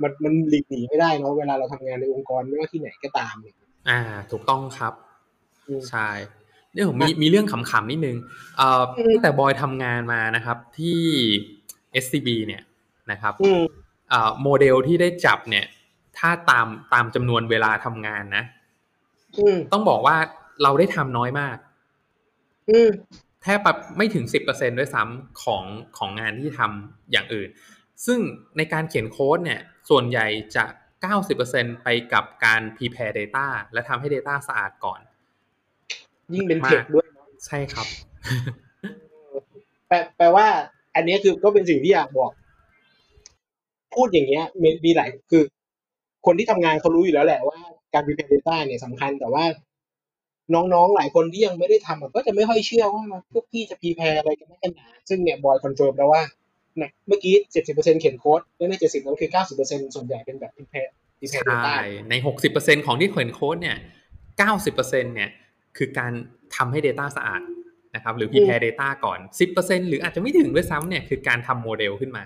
[0.01, 3.55] มันมันหลีกหนีไม่ได้เนาะเวลาเราทำงานในองค์กรไม่ว่าที่ไหนก็ตามเนี่ย
[3.89, 3.99] อ่า
[4.31, 4.93] ถูกต้องครับ
[5.67, 6.09] อืมใช่
[6.73, 8.17] เนี่ยผมมีมีเรื่องขำๆนิดนึง
[8.57, 10.99] เอ่ออืมตั้งแต่บอยทำงานมานะครับที่
[12.03, 12.63] SCB เนี่ย
[13.11, 13.61] นะครับอืม
[14.09, 15.65] เอ่อโมเดลที่ได้จับเนี่ย
[16.17, 18.43] ถ้าตามตามจำนวนเวลาทำงานนะ
[19.37, 20.17] อืมต้องบอกว่า
[20.63, 21.57] เราได้ทำน้อยมาก
[22.69, 22.89] อืม
[23.43, 25.63] แทบแบบไม่ถึง10%ด้วยซ้ำของ
[25.97, 27.49] ของงานที่ทำอย่างอื่น
[28.05, 28.19] ซึ่ง
[28.57, 30.65] ในการเขียนโค้ดเนี่ย ส่วนใหญ่จะ
[31.23, 34.99] 90%ไปกับการ prepare data และทำให้ data สะอาดก่อน
[36.33, 37.87] ยิ่งเป็นมากเทคด้วยเนาะใช่ครับ
[39.87, 40.47] แปลแปลว่า
[40.95, 42.31] อันนี้คือก็เป็นสิ่งที่อยากบอก
[43.95, 45.43] พูดอย่างเงี้ยมีมีหลายคือ
[46.25, 47.59] คนที่ทำงานเขารู้อยู่แล้วแหละว่า
[47.93, 49.45] การ prepare data เนี่ยสำคัญแต่ว่า
[50.53, 56.21] น้องๆ หลายคนที่ยังไม่ได้ทำอะก็จะไม่ค่อยเชื่อว่าพวกพี่จะ prepare อะไรกันนักกันหนา ซึ่งเนี่ยบอย confirm แล้วว่า
[56.77, 57.35] เนี่ยเมื่อกี้
[57.67, 61.75] 70%เขียนโค้ดแล้วใน70นั้นคือ90%ส่วนใหญ่เป็นแบบ prepare prepare ใช่ data
[62.09, 62.13] ใน
[62.51, 63.77] 60%ของที่เขียนโค้ดเนี่ย
[64.45, 65.29] 90%เนี่ย
[65.77, 66.11] คือการ
[66.55, 67.41] ทำให้ Data สะอาด
[67.95, 69.19] นะครับหรือ prepare data ก่อน
[69.53, 72.23] 10%หรืออาจจะไม่ถึงด้วยซ้ำเนี่ยคือการทำโมเดลขึ้นมา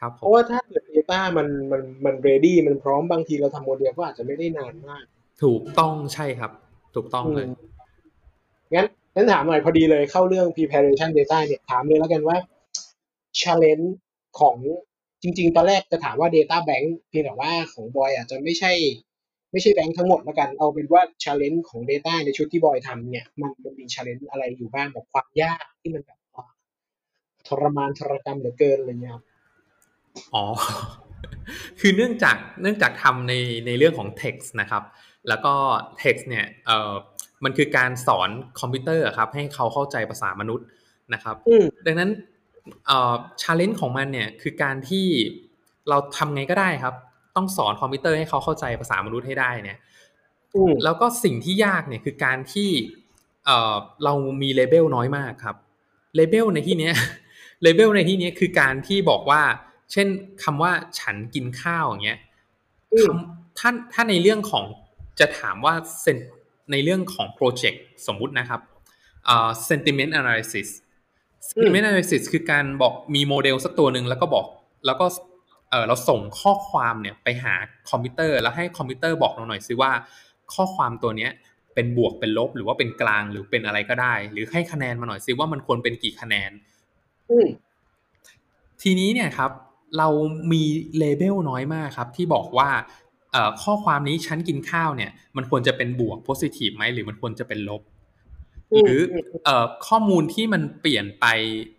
[0.00, 5.04] ครับผเพมราะว่าถ้าเกิด data มันมันมัน ready มันพร้อมบางทีเราทำโมเดลก็อาจจะไม่ได้นานมาก
[5.42, 6.50] ถูกต้องใช่ครับ
[6.94, 7.54] ถูกต้องเลยอืม
[8.74, 12.36] งั้นงั้นถามหน่อยพอดีเลยเข้าเรื่อง preparation data เนี่ยถามเลยแล้วกันว่า
[13.40, 13.86] challenge
[14.40, 14.56] ของ
[15.22, 18.72] จริง ๆ ตอนแรกจะถามว่า data bank เพียงแต่ว่าของบอยอาจจะไม่ใช่
[19.54, 26.50] ไม่ใช่แบงค์ทั้งหมดแล้วกัน เอาเป็นว่า challenge ของ data ในชุดที่บอยทำเนี่ยมันมันมี challenge อะไรอยู่บ้างแบบความยากที่มันแบบอ่า
[27.46, 29.24] ทรมานทรกรรมเหลือเกินอะไรเงี้ยครับ
[30.34, 30.44] อ๋อ
[31.80, 33.34] คือเนื่องจากเนื่องจากทำใน
[33.66, 34.82] ในเรื่องของ text นะครับ
[35.28, 35.54] แล้วก็
[36.02, 36.92] text เนี่ยเอ่อ
[37.44, 40.66] มันคือการสอนคอมพิวเตอร์อะครับ ให้เขาเข้าใจภาษามนุษย์
[41.14, 42.10] นะครับอืมดังนั้น
[42.86, 45.06] เอ่อ challenge ของมันเนี่ยคือการที่
[45.88, 46.94] เราทำไงก็ได้ครับ
[47.36, 49.78] ต้องสอนคอมพิวเตอร์ให้เขาเข้าใจภาษามนุษย์ให้ได้เนี่ย
[50.54, 52.70] อืมแล้วก็สิ่งที่ยากเนี่ยคือการที่
[53.44, 55.56] เอ่อเรามี label น้อยมากครับ
[56.16, 56.94] label ในที่เนี้ย
[57.62, 59.42] label ในที่เนี้ยคือการที่บอกว่า
[59.92, 60.06] เช่น
[60.42, 62.18] คำว่าฉันกินข้าวอย่างเงี้ย
[62.92, 64.64] อืมคำถ้าถ้าในเรื่องของ
[65.20, 66.18] จะถามว่าเซน
[66.72, 68.60] ในเรื่องของโปรเจกต์สมมุตินะครับ
[69.24, 70.68] เอ่อ sentiment analysis
[71.48, 74.46] sentiment analysis คือการบอกมีโมเดลสักตัวหนึ่งแล้วก็บอก
[74.86, 75.06] แล้วก็
[75.74, 77.54] เออเราส่งข้อความเนี่ยไปหา
[77.90, 79.90] คอมพิวเตอร์แล้วให้คอมพิวเตอร์บอกเราหน่อยซิว่า
[80.54, 81.30] ข้อความตัวเนี้ย
[81.74, 86.50] เป็นบวกเป็นลบหรือว่าเป็นกลางหรือเป็นอะไรก็ได้ หรือให้คะแนนมาหน่อยซิว่ามันควรเป็นกี่คะแนน
[87.30, 87.46] อืม
[88.82, 89.50] ทีนี้เนี่ยครับ
[89.98, 90.08] เรา
[90.52, 90.62] มี
[90.98, 92.68] เลเบลน้อยมากครับ ที่บอกว่า
[93.32, 97.82] เอ่อข้อความนี้ฉันกินข้าวเนี่ย มันควรจะเป็นบวก positive ไหมหรือมันควรจะเป็นลบ
[98.72, 101.26] อืมหรืออืมเอ่อข้อมูลที่มันเปลี่ยนไป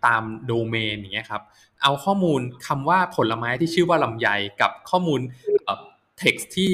[0.06, 1.42] ตามโดเมนอย่างเงี้ยครับ
[1.82, 4.28] เอาข้อมูลคำว่าผลไม้ที่ชื่อว่าลำไย
[4.60, 5.20] กับข้อมูล
[5.64, 5.82] เอ่อ
[6.22, 6.70] text ที่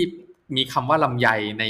[0.57, 1.29] มีคำว่าลำไย
[1.61, 1.65] ใน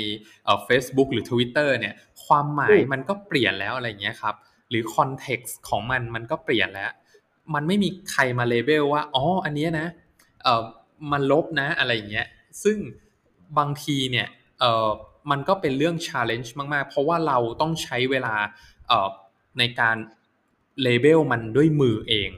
[0.44, 4.34] เอ่อ Facebook หรือ Twitter เนี่ยความหมายมันก็เปลี่ยนแล้วอะไรอย่างเงี้ยครับ
[4.70, 6.90] หรือ context ของมันมันก็เปลี่ยนแล้ว
[7.54, 9.86] มันไม่มีใครมาเลเบลว่าอ๋ออันเนี้ยนะ
[10.42, 10.62] เอ่อ
[11.12, 12.26] มันลบนะอะไรอย่างเงี้ย
[12.62, 12.78] ซึ่ง
[13.58, 14.26] บางทีเนี่ย
[14.60, 14.88] เอ่อ
[15.30, 18.34] มันก็เป็นเรื่อง challenge มากๆ เพราะว่าเราต้องใช้เวลา
[18.88, 19.08] เอ่อ
[19.58, 19.96] ในการ
[20.82, 22.30] เลเบลมันด้วยมือเอง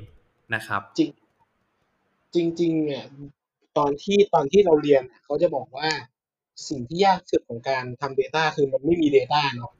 [0.54, 3.04] นะครับ จริงจริงๆเนี่ย
[3.78, 5.88] ตอนที่ตอนที่เราเรียนอะเขาจะบอกว่า
[6.68, 9.72] สิ่งที่ยากที่สุดของการทำ Data คือมันไม่มี Data เนาะ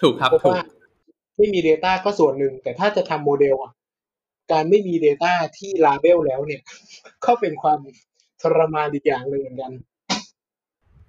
[0.00, 0.64] ถูกครับเพราะถูกว่า
[1.36, 3.72] ไม่มี Data ก็ส่วนหนึ่ง แต่ถ้าจะทำโมเดลอะ
[4.52, 6.62] การไม่มี Data ที่ Label แล้วเนี่ย
[7.24, 7.78] ก็เป็นความ
[8.42, 9.72] ทรมานอีกอย่างหนึ่งเหมือนกัน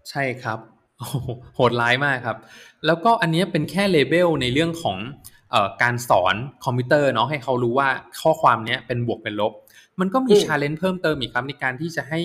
[0.09, 0.59] ใช่ครับ
[0.97, 2.37] โอ้โหโหดร้ายมากครับ
[2.85, 5.34] แล้วก็อันเนี้ยเป็นแค่เลเบลในเรื่องของเอ่อ
[5.81, 7.89] การสอนคอมพิวเตอร์เนาะให้เขารู้ว่า
[8.21, 9.53] ข้อความเนี้ยเป็นบวกเป็นลบ
[9.99, 12.21] มันก็มีอืม challenge เพิ่มเติมอีกครับในการที่จะให้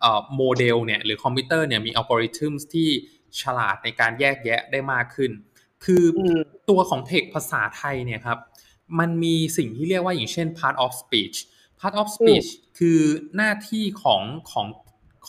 [0.00, 2.88] เอ่อโมเดลเนี่ยหรือคอมพิวเตอร์เนี่ยมีอัลกอริทึมที่
[3.40, 5.30] ฉลาดในการแยกแยะได้มากขึ้น
[5.84, 6.38] คืออืม
[6.70, 8.38] ตัวของเทคภาษาไทยเนี่ยครับ
[8.98, 11.36] มันมีสิ่งที่เรียกว่าอย่างเช่น part of speech
[11.80, 13.00] part of speech คือ
[13.36, 14.66] หน้าที่ของของ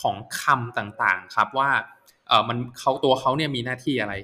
[0.00, 1.70] ของคำต่างๆครับว่า
[2.28, 4.14] เออมันเขาตัวเขาเนี่ยมีหน้าที่อะไร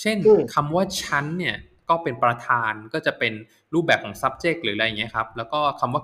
[0.00, 1.56] เช่นอืมคำว่าฉันเนี่ย
[1.90, 3.32] ก็เป็นประธานก็จะเป็น
[3.74, 6.02] รูปแบบของ subject หรืออะไรอย่างเงี้ยครับแล้วก็คำว่า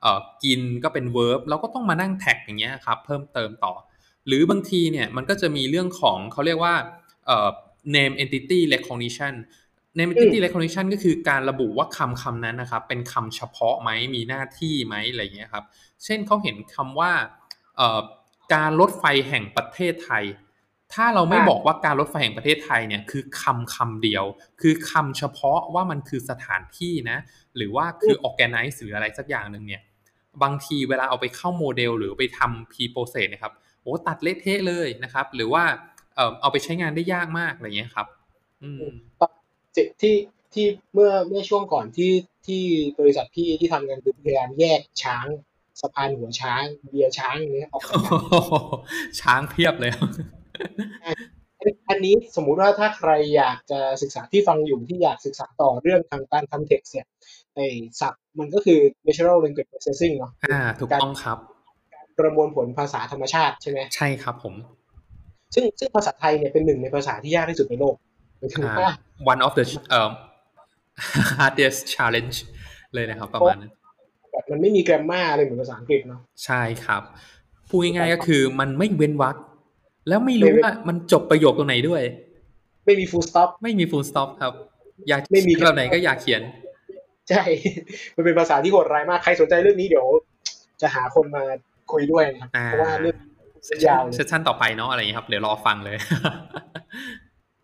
[0.00, 3.74] เอ่อกินก็เป็น verb เราก็ต้องมานั่งแท็กอย่างเงี้ยครับเพิ่มเติมต่อ
[4.26, 6.74] หรือบางทีเนี่ยมันก็จะมีเรื่องของเขาเรียกว่า
[7.26, 7.48] เอ่อ
[7.96, 9.34] name entity recognition
[9.98, 15.64] name entity recognition ก็คือการระบุว่าคำคำนั้นนะครับ เป็นคำเฉพาะไหมมีหน้าที่ไหมอะไรอย่างเงี้ยครับ
[16.04, 17.12] เช่นเขาเห็นคำว่า
[17.76, 18.00] เอ่อ
[18.54, 20.24] การรถไฟแห่งประเทศไทย
[20.94, 24.24] ถ้าเราไม่ค่ะบอกว่าการรถไฟแห่งประเทศไทยเนี่ยคือคำคำเดียว
[24.60, 27.18] คือคำเฉพาะว่ามันคือสถานที่นะ
[27.56, 29.82] หรือว่าคือ organize หรืออะไรสักอย่างหนึ่งเนี่ย
[30.42, 33.52] บางทีเวลาเอาไปเข้าโมเดล หรือไปทำ p process นะครับ
[33.82, 35.64] โอ้ตัดเละเทะเลยนะครับ หรือว่า
[36.14, 38.06] เอ่อเอาไปใช้งานได้ยากมากอะไรเงี้ยครับ
[38.62, 38.84] อืม
[39.72, 40.16] เจที่
[40.54, 42.12] ที่เมื่อเมื่อช่วงก่อนที่
[42.46, 42.62] ที่
[42.98, 45.26] บริษัทพี่ที่ทำกันคือพยายามแยกช้าง
[45.80, 48.12] สะพานหัวช้างเบียร์ช้างอย่างเงี้ยออกจากกัน
[49.20, 49.92] ช้างเพียบเลย
[51.58, 57.06] อันอันนี้สมมุติว่าถ้าใครอยากจะศึกษาที่ฟังอยู่ที่อยากศึกษาต่อเรื่องทางการทำ text เนี่ย
[57.54, 57.60] ไอ
[58.00, 61.38] ศัพท์มันก็คือ natural language processing เนาะอ่าถูกต้องครับ
[62.18, 64.54] ประมวลผลภาษาธรรมชาติใช่ไหมใช่ครับผม
[65.54, 67.94] ซึ่งซึ่งภาษาไทยเนี่ยเป็นหนึ่งในภาษาที่ยากที่สุดในโลก
[68.38, 68.92] หมายถึงอ่าว่า
[69.32, 70.10] one of the เอ่อ
[71.36, 72.36] hardest challenge
[72.94, 73.72] เลยนะครับ ประมาณนั้น
[74.30, 77.02] แบบมันไม่มีแกรมมาอะไรเหมือนภาษาอังกฤษเนาะใช่ครับ
[77.68, 79.36] พูดง่ายๆก็คือมันไม่เว้นวรรค
[80.08, 82.02] แล้วไม่รู้ว่ามันจบประโยคตรงไหนด้วย
[82.86, 84.52] ไม่มี full stop ไม่มี full stop ครับ
[85.08, 86.42] อยากไม่มีเขียนแบบไหนก็อยากเขียน
[87.30, 87.42] ใช่
[88.16, 90.06] มันเป็นภาษาที่โหดร้ายมาก ใครสนใจเรื่องนี้เดี๋ยว
[90.82, 91.42] จะหาคนมา
[91.92, 93.16] คุยด้วยนะครับอ่าเพราะว่าเรื่อง
[93.64, 95.96] เซสยาวเลยชั่นต่อไปเนาะอะไรอย่างนี้ยครับ เดี๋ยวรอฟังเลย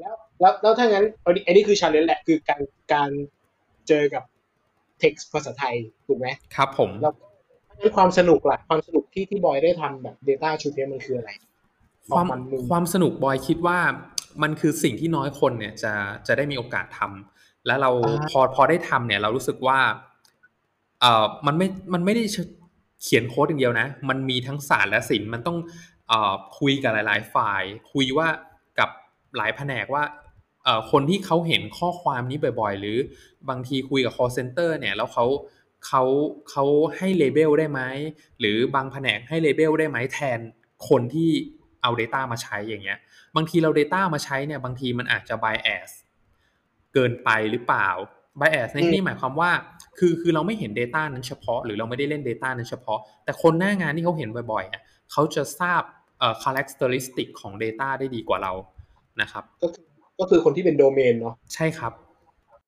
[0.00, 3.10] แล้วแล้วแล้วถ้างั้นอันนี้อันนี้คือชาเลนจ์แหละ คือการการ
[3.88, 4.24] เจอกับ
[5.02, 5.74] text ภาษาไทย
[6.06, 6.26] ถูกไหม
[6.56, 7.14] ครับ ผมแล้ว
[7.78, 11.30] งั้นความสนุกล่ะ ความสนุกที่ที่บอยได้ทำแบบ Data ชุดนี้มันคืออะไร
[12.08, 13.78] ความมันมึงความสนุกบอยคิดว่า
[14.42, 15.92] มันคือสิ่งที่น้อยคนเนี่ยจะ
[16.26, 19.78] จะได้มีโอกาสทำและเราอ่าพอพอได้ทำเนี่ย เรารู้สึกว่า
[21.00, 22.24] เอ่อมันไม่มันไม่ได้
[23.02, 25.58] เขียนโค้ดอย่างเดียวนะ มันมีทั้งศาสตร์และศิลป์มันต้อง
[26.08, 28.28] เอ่อคุยกับหลาย ๆ ฝ่าย คุยว่า
[28.78, 28.90] กับ
[29.36, 30.04] หลายแผนกว่า
[30.64, 32.98] เอ่อคนที่เขาเห็นข้อความนี้บ่อย ๆ หรือ
[33.48, 35.26] บางทีคุยกับ call center เนี่ย แล้วเขา
[35.86, 36.02] เขา
[36.50, 36.64] เขา
[36.96, 37.80] ให้เลเบลได้ไหม
[38.40, 40.40] หรือบางแผนกให้เลเบลได้ไหมแทน
[40.88, 41.30] คนที่
[41.82, 42.98] เอา Data มาใช้อย่างเงี้ย
[43.36, 45.90] บางทีเรา Data มาใช้เนี่ยบางทีมันอาจจะ bias
[46.94, 47.88] เกินไปหรือเปล่า
[48.40, 49.50] bias ในที่นี้หมายความว่า
[49.98, 55.82] คือคือเราไม่เห็น Data นั้นเฉพาะ หรือเราไม่ได้เล่น Data นั้นเฉพาะ แต่คนหน้างานที่เขาเห็นบ่อยๆอะเขาจะทราบ
[56.18, 58.52] เอ่อ characteristic ของ Data ได้ดีกว่าเรา
[59.20, 59.84] นะครับ ก็คือ
[60.18, 61.92] ก็คือคนที่เป็นโดเมนเนาะใช่ครับ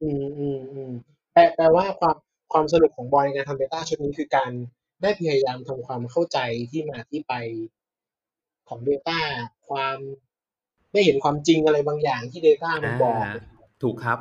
[0.03, 0.93] อืมอืมอืม
[1.33, 2.17] แปลแปลว่าความ
[2.53, 4.51] ความสนุกของบอยในการทำ Data ชุดนี้คือการ
[5.03, 6.39] ได้พยายามทำความเข้าใจ
[6.71, 7.35] ที่มาที่ไป
[8.69, 9.21] ของ Data
[9.69, 9.99] ความ
[10.93, 13.35] ได้เห็นความจริงอะไรบางอย่างที่ Data มันบอกอ่า
[13.83, 14.19] ถูกครับ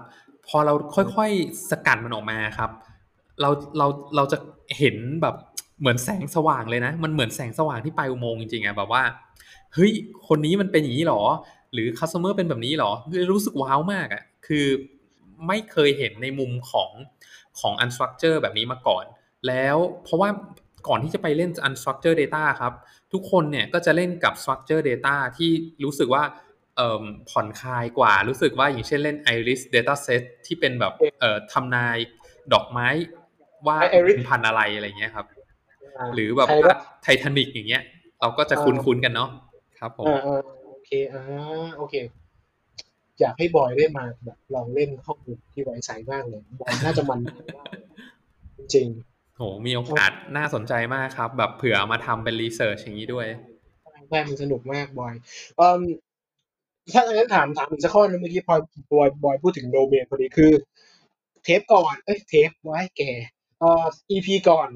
[0.47, 2.71] พอเราค่อยๆสกัดมันออกมาครับ
[3.41, 4.37] เราเราเราจะ
[4.77, 5.35] เห็นแบบ
[5.79, 9.03] เหมือนแสงสว่างเลยนะ มันเหมือนแสงสว่างที่ปลายอุโมงค์จริงๆอะแบบว่า
[9.73, 9.91] เฮ้ย
[10.27, 11.21] คนนี้มันเป็นอย่างนี้หรอ
[11.73, 14.65] หรือ customer เป็นแบบนี้หรอคือรู้สึกว้าวมากอะคือ
[15.47, 16.91] ไม่เคยเห็นในมุมของ
[17.59, 19.05] ของ unstructure แบบนี้มาก่อน
[19.47, 20.29] แล้วเพราะว่า
[20.87, 22.73] ก่อนที่จะไปเล่น unstructured data ครับ
[23.13, 25.51] ทุกคนเนี่ยก็จะเล่นกับ structure data ที่
[25.83, 26.23] รู้สึกว่า
[26.77, 31.97] เอ่อผ่อนคลายกว่ารู้สึกว่าอย่างเช่นเล่น iris data set ที่เป็นแบบเอ่อทำนาย
[32.53, 32.87] ดอกไม้
[33.67, 37.83] ว่า Iris เป็นพันธุ์อะไรอะไรเงี้ยครับาหรือแบบใครว่าไททานิกอย่างเงี้ย
[38.21, 39.29] เราก็จะอ่าคุ้นๆกันเนาะ
[39.79, 41.21] ครับผมอ่าอ่าโอเคอ่า
[41.77, 41.95] โอเค
[43.19, 47.83] อยากให้บอยได้มาแบบลองเล่นข้อมูลที่ไว้ใสมากเลยบอยน่าจะมันมากเลย
[48.73, 48.87] จริง
[49.41, 55.13] โหมีโอกาสน่าสนใจมากครับ แบบเผื่อเอามาทำเป็นรีเสิร์ชอย่างนี้ด้วยๆใช่มันสนุกมากบอย
[55.57, 55.79] เอ่ม
[56.93, 58.55] ถ้าอย่างนั้นถามถามอีกสักข้อนึงเมื่อกี้พอ
[58.91, 60.51] บอยบอยพูดถึงโดเมนพอดีคือ
[61.43, 63.11] เทปก่อน เอ้ยเทปไว้แก่
[63.59, 64.69] เอ่อ EP ก่อน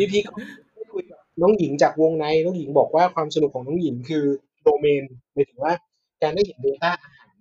[0.00, 0.40] EP ก่อน
[0.74, 4.24] ได้คุยกับน้องหญิงจากวงในน้องหญิงบอกว่าความสนุกของน้องหญิงคือ
[4.62, 5.72] โดเมนหมายถึงว่า
[6.22, 7.34] การได้เห็น Data อาหาร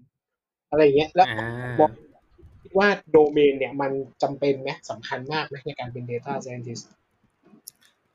[0.69, 1.47] อะไรอย่างเงี้ยแล้วอ่า
[1.79, 2.08] บอกคิด
[2.77, 3.91] ว่าโดเมนเนี่ยมัน
[4.23, 6.83] จำเป็นไหมสำคัญมากไหมในการเป็น Data Scientist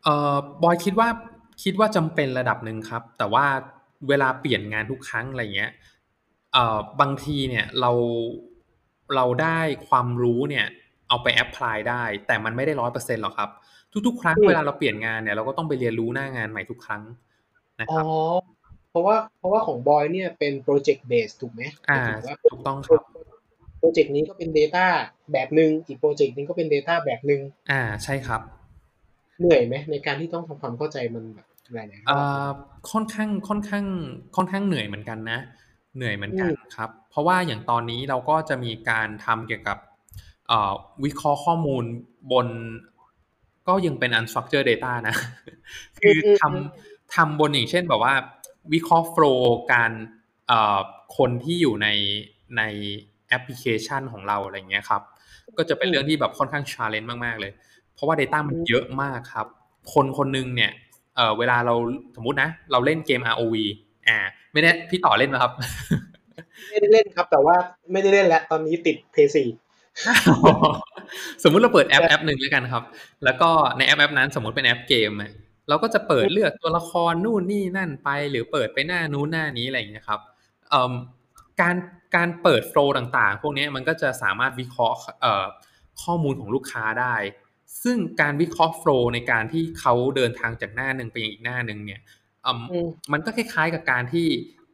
[0.02, 1.08] เอ่อบอยคิดว่า
[1.62, 3.46] คิดว่าจำเป็นระดับหนึ่งครับ แต่ว่า
[4.08, 5.70] เวลาเปลี่ยนงานทุกครั้งอะไรเงี้ย
[6.52, 7.90] เอ่อบางทีเนี่ยเรา
[9.14, 10.66] เราได้ความรู้เนี่ย
[11.08, 13.50] เอาไป apply ได้ แต่มันไม่ได้ร้อยเปอร์เซ็นต์หรอกครับ
[14.06, 17.02] ทุกๆ ครั้งอืมเวลาเราเปลี่ยนงานเนี่ยเราก็ต้องไปเรียนรู้หน้างานใหม่ทุกครั้ง
[17.80, 18.06] นะครับ อ๋อ
[18.90, 23.13] เพราะว่าเพราะว่าของบอยเนี่ยเป็น Project Base ถูกไหมอ่าหมายถึงว่าถูกต้องครับโป
[23.84, 24.86] รเจกต์นี้ก็เป็น Data
[25.32, 28.40] แบบหนึ่งอีกโปรเจกต์นึงก็เป็น Data แบบหนึ่งอ่าใช่ครับ
[29.38, 33.84] เหนื่อยไหมในการที่ต้องทำความเข้าใจมันแบบหลายๆรเอ่อบอค่อนข้างค่อนข้าง
[34.36, 35.38] ค่อนข้างเหนื่อยเหมือนกันนะ
[35.96, 39.78] เหนื่อยเหมือนกันอืมครับ เพราะว่าอย่างตอนนี้เราก็จะมีการทำเกี่ยวกับ
[40.48, 40.72] เอ่อ
[41.04, 41.84] วิเคราะห์ข้อมูล
[42.32, 42.48] บน
[43.68, 45.16] ก็ยังเป็น unstructured data นะ
[45.98, 48.14] คือทำทำบนอย่างเช่นแบบว่า
[48.72, 49.92] วิเคราะห์โฟล์การ
[50.48, 50.78] เอ่อ
[51.16, 51.88] คนที่อยู่ใน
[52.58, 52.62] ใน
[53.34, 55.02] แอปพลิเคชันของเราอะไรเงี้ยครับ
[55.58, 57.52] ก็จะเป็นเรื่องที่แบบค่อนข้าง challenge มาก ๆ เลย
[57.94, 59.46] เพราะว่า Data มันเยอะมากครับ
[59.92, 60.72] คนคนหนึ่งเนี่ย
[61.16, 61.74] เอ่อเวลาเรา
[62.16, 63.54] สมมุตินะ เราเล่นเกม ROV
[64.08, 64.18] อ่า
[64.52, 65.52] ไม่แน่พี่ต่อเล่นไหมครับ
[66.70, 67.56] ไม่ได้เล่นครับ แต่ว่า
[67.92, 69.38] ไม่ได้เล่นแล้ว ตอนนี้ติด PS4
[71.42, 72.84] สมมุติเราเปิดแอปแอปหนึ่งแล้วกันครับ
[73.24, 75.32] แล้วก็ในแอปแอปนั้นสมมติเป็นแอปเกมอะ
[75.68, 80.20] เราก็จะเปิดเลือกตัวละครนู่นนี่นั่นไป หรือเปิดไปหน้านู้นหน้านี้อะไรอย่างเงี้ยครับ
[80.70, 80.92] เอ่อ
[81.60, 81.76] การ
[82.16, 85.46] การเปิดโฟล์ต่างๆ พวกเนี้ยมันก็จะสามารถวิเคราะห์เอ่อ
[86.02, 87.14] ข้อมูลของลูกค้าได้
[87.82, 92.00] ซึ่งการวิเคราะห์โฟล์ในการที่เขาเดินทางจากหน้าหนึ่งไปยังอีกหน้าหนึ่งเนี่ย
[92.46, 94.26] อืมอืมมันก็คล้ายๆกับการที่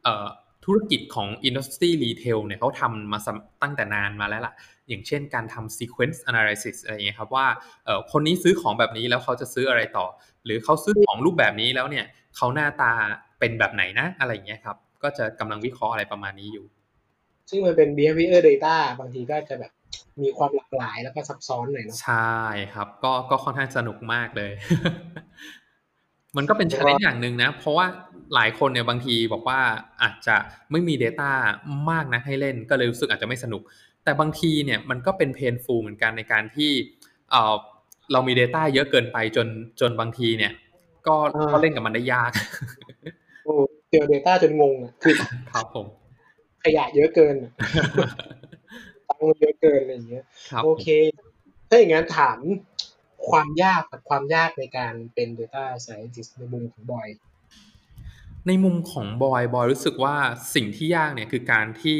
[0.03, 0.27] เอ่อ
[0.65, 4.53] ธุรกิจของ Industry Retail เนี่ยเขาทำมาสำตั้งแต่นานมาแล้วล่ะ
[4.87, 7.47] อย่างเช่นการทำ sequence analysis อะไรอย่างเงี้ยครับว่า
[7.85, 10.05] เอ่อคนนี้ซื้อของแบบนี้แล้วเขาจะซื้ออะไรต่อ
[10.45, 12.05] หรือเขาซื้อของรูปแบบนี้แล้วเนี่ย
[12.37, 12.91] เขาหน้าตา
[13.39, 16.65] เป็นแบบไหนนะอะไรอย่างเงี้ยครับ ก็จะกำลังวิเคราะห์อะไรประมาณนี้อยู่
[17.49, 19.71] ซึ่งมันเป็น behavior data บางทีก็จะแบบ
[20.21, 22.39] มีความหลากหลายแล้วก็ซับซ้อนหน่อยเนาะใช่
[22.73, 24.51] ครับ ก็ก็ค่อนข้างสนุกมากเลย
[26.37, 27.85] มันก็เป็นแล้วชาก็เลนจ์อย่างหนึ่งนะ เพราะว่า
[28.35, 29.59] หลายคนเนี่ยบางทีบอกว่า
[30.01, 30.35] อาจจะ
[30.71, 31.29] ไม่มี Data
[31.89, 33.61] มากนะให้เล่นก็เลยรู้สึกอาจจะไม่สนุก
[34.03, 36.71] แต่บางทีเนี่ยมันก็เป็นเพนฟูเหมือนกันในการที่
[37.31, 37.55] เอ่อ
[38.11, 39.47] เรามี Data เยอะเกินไปจน
[39.79, 40.53] จนบางทีเนี่ย
[41.07, 42.31] ก็อ่าก็เล่นกับมันได้ยาก
[43.45, 43.55] โอ้
[43.91, 45.15] เจอ data จนงงอะคือ
[45.51, 45.87] ครับผม
[46.63, 47.51] ขยะเยอะเกินอะ
[49.09, 50.87] ตังค์เยอะเกินอะไรอย่างเงี้ยครับโอเค
[51.69, 52.37] ถ้าอย่างนั้นถาม
[53.29, 57.07] ความยากกับความยากในการเป็น data scientist ในมุมของบอย
[58.47, 60.15] ในมุมของบอยบอยรู้สึกว่า
[60.55, 61.99] สิ่งที่ยากเนี่ยคือการที่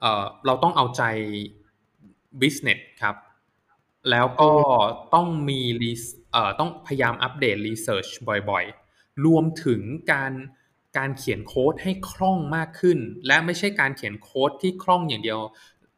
[0.00, 1.02] เอ่อเราต้องเอาใจ
[2.40, 3.16] business ครับ
[4.10, 4.52] แล้วก็
[5.14, 8.10] ต้องมี res- เอ่อต้องพยายามอัปเดต research
[8.50, 9.80] บ่อยๆ รวมถึง
[10.12, 10.32] การ
[10.98, 15.40] การเขียนโค้ดให้คล่องมากขึ้น และไม่ใช่การเขียนโค้ดที่คล่องอย่างเดียว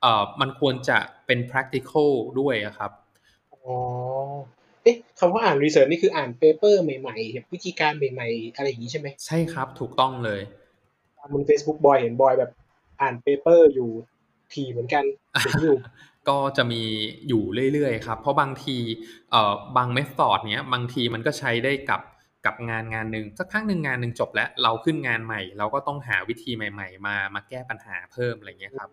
[0.00, 2.90] เอ่อมันควรจะเป็น practical ด้วยอะครับ
[3.54, 3.74] อ๋อ
[4.82, 10.40] เอ๊ะคำว่าอ่าน research นี่คืออ่านเปเปอร์ใหม่ๆแบบวิธีการใหม่ๆ อะไรอย่างนี้ใช่ไหมใช่ครับถูกต้องเลย
[11.18, 12.50] ตามบน Facebook บอยเห็นบอยแบบ
[13.00, 13.90] อ่าน paper อยู่
[14.52, 15.04] ทีเหมือนกัน
[15.42, 15.76] เห็นอยู่
[16.28, 16.82] ก็จะมี
[17.28, 17.42] อยู่
[17.72, 18.76] เรื่อยๆครับ เพราะบางที
[19.30, 22.00] เอ่อบาง method เนี้ยบางทีมันก็ใช้ได้กับ
[22.46, 28.88] กับงานงานหนึ่งสักพักหนึ่งงานหนึ่งจบแล้วเราขึ้นงานใหม่ เราก็ต้องหาวิธีใหม่ ๆ มามาแก้ปัญหาเพิ่มอะไรเงี้ยครับ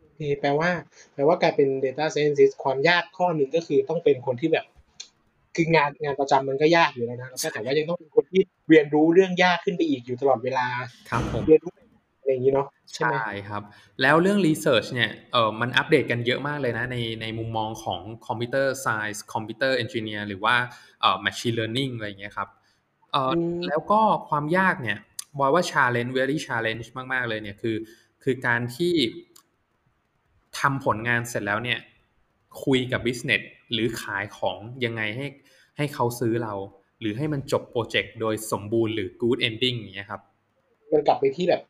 [0.00, 0.70] โอเคแปลว่า
[1.14, 4.66] แปลว่าการเป็น data scientist ความยากข้อหนึ่งก็คือต้องเป็นคนที่แบบ
[5.56, 10.66] คืองานงานประจำมันก็ยากอยู่แล้วนะแล้วก็แต่ว่ายังต้องเป็นคนที่เรียนรู้เรื่องยากขึ้นไปอีกอยู่ตลอดเวลา
[11.10, 11.72] ครับผมเรียนรู้
[12.20, 13.62] อะไรอย่างนี้เนาะใช่ไหมใช่ครับ
[14.02, 20.54] แล้วเรื่อง Research เนี่ยเออมันอัปเดตกันเยอะมากเลยนะในในมุมมองของ Computer Science Computer Engineer หรือว่า
[21.00, 22.48] เอ่อ Machine Learning อะไรอย่างเงี้ยครับ
[23.12, 24.98] เอ่ออมแล้วก็ความยากเนี่ย
[25.38, 27.76] บอยว่า challenge very challenge มากๆเลยเนี่ยคือ
[28.22, 28.94] คือการที่
[30.58, 31.78] ทำผลงานเสร็จแล้วเนี่ย
[32.64, 33.42] คุยกับ business
[33.72, 35.26] หรือขายของยังไงให้
[35.76, 36.54] ให้เขาซื้อเรา
[37.00, 40.20] หรือให้มันจบโปรเจกต์โดยสมบูรณ์หรือ good ending อย่างเงี้ยครับ
[40.92, 41.62] มันกลับไปที่แบบ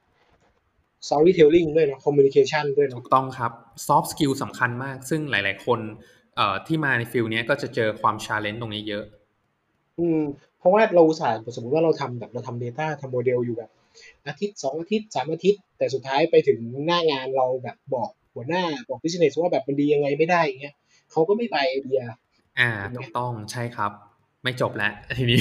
[1.09, 3.53] storytelling ด้วยเนาะ communication ด้วยเนาะ ถูกต้องครับ
[3.86, 5.80] soft skill สำคัญมาก ซึ่งหลาย ๆ คน
[6.36, 9.05] เอ่อที่มาใน field เนี้ยก็จะเจอความ challenge ตรงนี้เยอะ
[9.99, 10.20] อืม
[10.59, 13.70] เพราะว่าเราอุตส่าห์สมมติว่าเราทำแบบเราทำ data ทำโมเดลอยู่แบบ
[14.26, 20.74] อาทิตย์สองอาทิตย์สามอาทิตย์ แต่สุดท้ายไปถึงหน้างานเราแบบบอกหัวหน้าบอก business ว่าแบบมันดียังไงไม่ได้อย่างเงี้ย
[21.11, 22.03] เขาก็ไม่ไปไอเดีย
[22.61, 23.93] อ่าถูกไหมถูกต้องใช่ครับ
[24.43, 25.40] ไม่จบแล้วทีนี้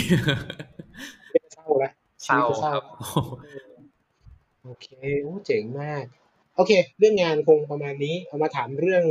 [1.31, 1.91] เป็นเศร้าแล้ว
[2.25, 2.83] เศร้าชีวิตก็ครับ
[4.63, 4.87] โอเค
[5.21, 6.03] โอ้เจ๋งมาก
[6.55, 9.03] โอเค เรื่องงานคงประมาณนี้เอามาถามเรื่อง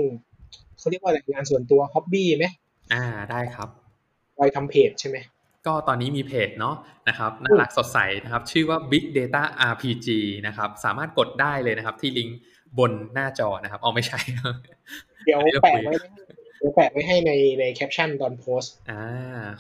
[0.79, 2.47] เขาเรียกว่าอะไรงานส่วนตัว hobby ไหม
[2.93, 3.90] อ่าได้ครับบ
[4.43, 5.17] อยทำเพจใช่ไหม
[5.67, 6.75] ก็ตอนนี้มีเพจเนาะ
[7.09, 10.09] นะครับน่ารักสดใสนะครับ ชื่อว่า Big Data RPG
[10.47, 12.39] นะครับ สามารถกดได้เลยนะครับ ที่ลิงก์
[12.79, 14.19] บนหน้าจอนะครับเอาไม่ใช่
[15.25, 16.09] เดี๋ยวอันนี้เราแปะคุยไว้ให้
[16.59, 19.03] เดี๋ยวแปะไว้ให้ในในแคปชั่นตอนโพสต์อ่า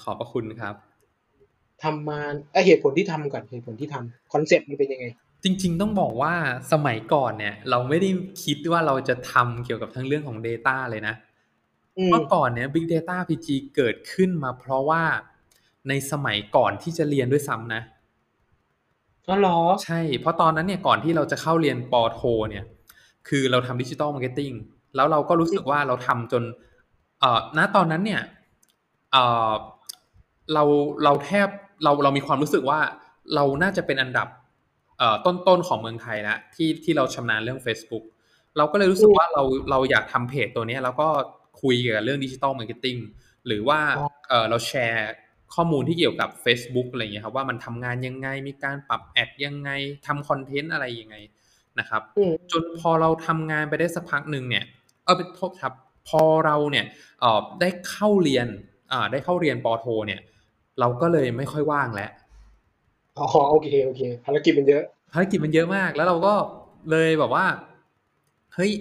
[0.02, 0.74] ขอบพระคุณครับ
[1.82, 2.20] ทำมา
[2.52, 5.06] เอ้ยเหตุผลที่ทำก่อนเหตุผลที่ทำคอนเซ็ปต์มันเป็นยังไง
[5.44, 6.34] จริง ๆ ต้องบอกว่า
[6.72, 8.10] สมัยก่อนเนี่ย เราไม่ได้
[8.44, 11.29] คิดว่าเราจะทำเกี่ยวกับทั้งเรื่องของ Data เลยนะอืม
[12.10, 15.02] เมื่อก่อนเนี่ย Big Data RPG เกิดขึ้นมาเพราะว่า
[15.88, 17.82] ในสมัยก่อนที่จะเรียนด้วยซ้ำนะ
[19.28, 22.20] อ๋อเหรอ ใช่ เพราะตอนนั้นเนี่ยก่อนที่เราจะเข้าเรียนปอโท
[22.50, 22.64] เนี่ย
[23.28, 24.52] คือเราทำดิจิ t a ลมาร์เก็ตติ้ง
[24.96, 26.42] แล้วเราก็รู้สึกว่าเราทำจน
[27.20, 28.22] เอ่อณตอนนั้นเนี่ย
[29.12, 29.50] เอ่อ
[30.54, 30.64] เรา
[31.04, 31.48] เราแทบ
[31.84, 32.80] เราเรามีความรู้สึกว่า
[33.34, 34.28] เราน่าจะเป็นอันดับ
[34.98, 38.04] เอ่อต้นๆของเมืองไทยแล้วที่ที่เราชำนาญเรื่อง Facebook
[38.56, 41.08] เราก็เลยรู้สึกว่าเราเราอยากทำเพจตัวเนี้ยแล้วก็
[41.60, 42.96] คุยเกี่ยวกับเรื่องดิจิ t a ลมาร์เก็ตติ้ง
[43.46, 45.10] หรือว่าอ๋อเออเราแชร์
[45.54, 49.70] ข้อมูลที่เกี่ยวกับ Facebook อะไรอย่างเงี้ยครับว่ามันทำงานยังไงมีการปรับ ad ยังไง
[50.06, 51.16] ทำคอนเทนต์อะไรยังไง
[51.78, 54.64] นะครับอืมจนพอเราทำงานไปได้สักพักหนึ่งเนี่ย
[55.04, 55.72] เออเป็นโทษครับ
[56.08, 56.84] พอเราเนี่ย
[57.20, 58.46] เออได้เข้าเรียน
[58.92, 60.20] อ่าได้เข้าเรียนปอโทเนี่ย
[60.80, 62.10] เราก็เลยไม่ค่อยว่างแล้ว
[63.18, 64.82] อ๋อโอเคโอเคภารกิจมันเยอะ
[65.12, 66.34] ภารกิจมันเยอะมาก แล้วเราก็
[66.90, 67.46] เลยแบบว่า
[68.54, 68.72] เฮ้ย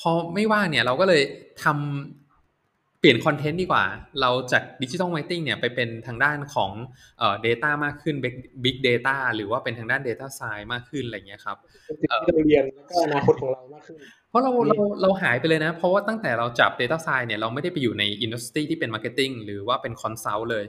[0.00, 1.22] พอไม่ว่างเนี่ยเราก็เลย
[1.64, 3.84] ทำเปลี่ยนคอนเทนต์ดีกว่า
[4.20, 6.70] เราจากดิจิ t a ลมาร์เก็ตติ้งเนี่ยไปเป็นทางด้านของ
[7.18, 8.34] เอ่อ data มากขึ้น big
[8.64, 13.96] big data หรือว่าเป็นทางด้าน data science มากขึ้นอะไรอย่างเงี้ยครับเป็นสิ่งที่เราเรียนแล้วก็อนาคตของเรามากขึ้น
[14.28, 20.64] เพราะเรานี่เราเราหายไปเลยนะ เพราะว่าตั้งแต่เราจับ Data Science เนี่ยเราไม่ได้ไปอยู่ใน industry ที่เป็น Marketing หรือว่าเป็น Consult เลย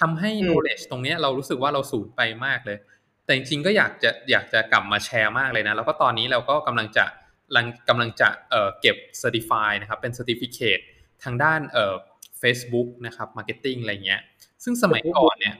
[0.00, 2.78] ทำให้อืม knowledge ตรงเนี้ยเรารู้สึกว่าเราสูญไปมากเลย
[3.24, 7.04] แต่จริงๆก็อยากจะอยากจะกลับมาแชร์มากเลยนะ แล้วก็ตอนนี้เราก็กำลังจะ
[7.48, 10.82] กำลังกำลังจะเอ่อเก็บ Certify นะครับเป็น Certificate
[11.24, 11.94] ทางด้านเอ่อ
[12.42, 14.20] Facebook นะครับ Marketing อะไรเงี้ย
[14.64, 15.56] ซึ่งสมัยก่อนเนี่ย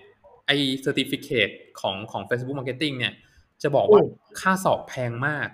[0.46, 0.50] ไอ
[0.84, 3.14] Certificate ของของ Facebook Marketing เนี่ย
[3.62, 4.00] จะบอกว่า
[4.40, 5.48] ค่าสอบแพงมาก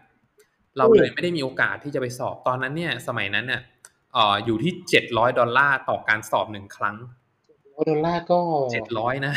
[0.76, 3.62] เราเลยไม่ได้มีโอกาสที่จะไปสอบตอนนั้นเนี่ย สมัยนั้นเนี่ย
[4.12, 6.97] เอ่ออยู่ที่เจ็ดร้อยดอลลาร์ต่อการสอบหนึ่งครั้ง
[7.89, 8.41] ดอลลาร์ก็
[8.72, 9.35] เจ็ดร้อยนะ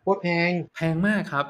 [0.00, 1.46] โคตรแพงแพงมากครับ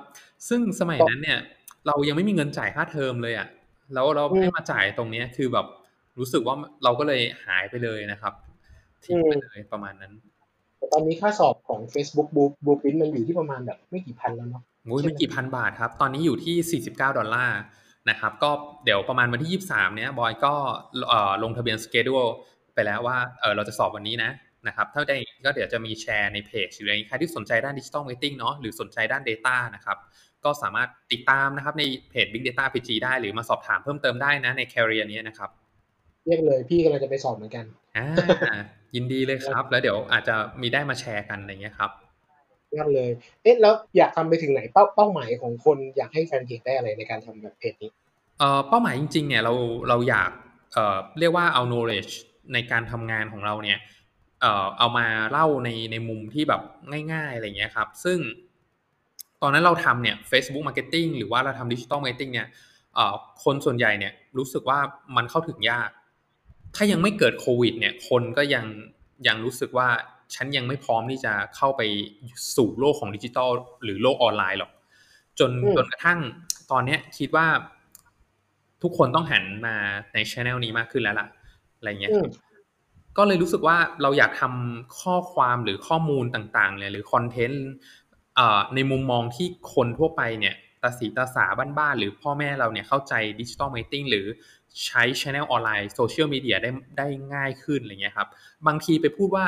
[0.49, 1.39] ซึ่งสมัยนั้นเนี่ย
[1.87, 3.49] เรายังไม่มีเงินจ่ายค่าเทอมเลยอะ่ะ
[3.95, 5.67] แล้วเราให้มาจ่ายตรงเนี้ยคือแบบ
[6.19, 8.33] รู้สึกว่าเราก็เลยหายไปเลยนะครับ
[9.05, 10.13] ทิ้งไปเลยประมาณนั้น
[10.93, 17.61] ตอนนี้ค่าสอบของ Facebook Blue Blueprint มันอยู่ที่ประมาณแบบไม่กี่พันแล้วเนาะโอ้ยไม่กี่พันบาทครับ ตอนนี้อยู่ที่ 49 ดอลลาร์
[18.11, 18.51] นะครับ ก็
[18.85, 20.55] เดี๋ยวประมาณวันที่ 23 เนี้ยบอยก็
[21.43, 22.15] ลงทะเบียน schedule
[22.75, 24.31] ไปแล้วว่าเออเราจะสอบวันนี้นะ
[24.69, 29.97] นะครับถ้าได้ก็เดี๋ยวจะมีแชร์ในเพจหรืออะไรใครที่สนใจด้านดิจิ t a ลมาร์เก็ตติ้งเนาะหรือสนใจด้าน Data นะครับ
[30.45, 35.51] ก็สามารถติดตามนะครับในเพจ Big Data RPG ได้หรือมาสอบถามเพิ่มเติมได้นะใน Career นี้นะครับ
[36.27, 37.65] เรียกเลยพี่กำลังจะไปสอบเหมือนกัน
[37.97, 38.07] อ่า
[38.95, 41.91] ยินดีเลยครับ แล้วเดี๋ยวอาจจะมีได้มาแชร์กันอะไรเงี้ยครับ
[42.77, 43.11] ยอดเลย
[43.43, 47.91] เอ๊ะแล้วอยากทำไปถึงไหนเป้าเป้าหมายของคนอยากให้แฟนเพจได้อะไรในการทำแบบเพจนี้
[48.39, 49.55] เอ่อเป้าหมายจริงๆเนี่ยเรา
[49.89, 50.31] เราอยาก
[50.73, 52.13] เอ่อเรียกว่าเอา knowledge
[52.53, 53.79] ในการทำงานของเราเนี่ย
[54.41, 56.63] เอ่อเอามาเล่าในในมุมที่แบบ
[57.13, 58.19] ง่าย ๆอะไรเงี้ยครับ ซึ่ง
[59.43, 62.49] ตอนนั้นเราทำเนี่ย Facebook Marketing หรือว่าเราทำ Digital Marketing เนี่ย
[62.95, 63.15] เอ่อ
[63.45, 64.79] คนส่วนใหญ่เนี่ยรู้สึกว่า
[65.17, 65.91] มันเข้าถึงยาก
[66.75, 68.65] ถ้ายังไม่เกิดโควิดเนี่ยคนก็ยัง
[69.27, 69.89] ยังรู้สึกว่า
[70.35, 71.83] ฉันยังไม่พร้อมที่จะเข้าไป
[72.57, 73.51] สู่โลกของดิจิทัล
[73.83, 74.71] หรือโลกออนไลน์หรอก
[75.39, 76.19] จนจนกระทั่ง
[76.71, 77.47] ตอนเนี้ยคิดว่า
[78.83, 79.77] ทุกคนต้องหันมา
[80.15, 81.29] ในช anel นี้มากขึ้นแล้วล่ะ
[81.77, 82.13] อะไรเงี้ย
[83.17, 87.67] ก็เลยรู้สึกว่าเราอยากทำข้อความหรือข้อมูลต่างๆเนี่ยหรือ content
[88.75, 91.45] ในมุมมองที่คนทั่วไปเนี่ยตาสีตาสา
[91.79, 94.27] บ้านๆหรือพ่อแม่เราเนี่ยเข้าใจ digital marketing หรือ
[94.87, 98.29] ใช้ช anel ออนไลน์โซเชียลมีเดียได้ได้ง่ายขึ้นอะไรเงี้ยครับ
[98.67, 99.45] บางทีไปพูดว่า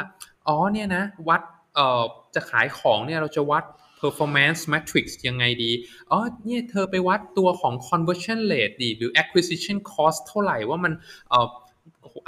[0.47, 1.41] อ๋อเนี่ยนะ วัด
[1.75, 2.03] เอ่อ
[2.35, 3.65] จะขายของเนี่ยเราจะวัด
[4.03, 5.71] performance matrix ยังไงดี
[6.11, 10.93] อ๋อ เนี่ยเธอไปวัดตัวของ conversion rate ดี หรือ acquisition cost เท่าไหร่ว่ามัน
[11.31, 11.47] เอ่อ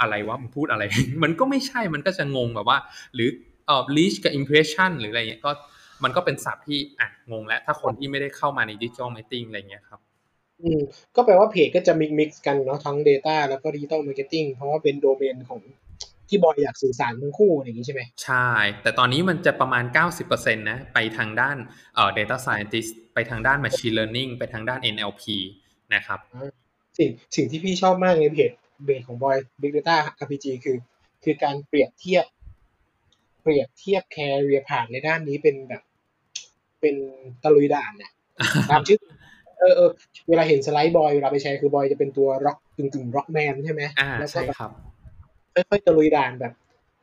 [0.01, 0.83] อะไรวะ มันพูดอะไร
[1.23, 2.77] มันก็ไม่ใช่ มันก็จะงงแบบว่า
[3.15, 3.29] หรือ
[3.67, 5.51] เอ่อ reach กับ impression หรืออะไรเงี้ย ก็
[6.03, 9.99] มันก็เป็นศัพท์ที่อะงงแล้วถ้าคนที่ไม่ได้เข้ามาใน digital marketing อะไรเงี้ยครับ
[10.61, 10.81] อืม
[11.15, 15.59] ก็แปลว่าเพจก็จะมิกมิกกันเนาะทั้ง Data แล้วก็ Digital Marketing เพราะว่าเป็นโดเมนของ
[16.29, 18.47] ที่บอยอยากสื่อสารทั้งคู่อย่างนี้ใช่ไหมใช่
[18.81, 19.83] แต่ตอนนี้มันจะประมาณ
[20.21, 21.57] 90%นะไปทางด้าน
[21.95, 25.23] เอ่อ data scientist ไปทางด้าน machine learning ไปทางด้าน NLP
[25.93, 26.19] นะครับ
[26.97, 28.51] สิ่งสิ่งที่พี่ชอบมากในเพจ
[28.85, 30.77] เบสของบอย Big Data RPG คือ
[31.23, 32.25] คือการเปรียบเทียบ
[33.43, 35.81] เปรียบเทียบแคเรียผ่านในด้านนี้เป็นแบบ
[36.81, 36.95] เป็น
[37.43, 38.11] ตะลุยด่านเนี่ย
[38.71, 38.99] ตามชื่อ
[39.59, 39.89] เออเออ
[40.29, 44.71] เวลาเห็นสไลด์บอยเวลาไปแชร์คือบอยจะเป็นตัวร็อกกึ่งกึ่งร็อกแมนใช่ไหมอ่าใช่ครับ
[45.53, 46.53] ค่อยๆตะลุยด่านแบบ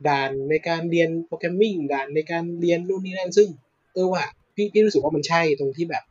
[0.07, 3.49] ด่านในการเรียน programming ด่านในการเรียนรุ่นนี้นั่นซึ่ง
[3.93, 4.23] เออว่า
[4.55, 6.03] พี่พี่รู้สึกว่ามันใช่ตรงที่แบบ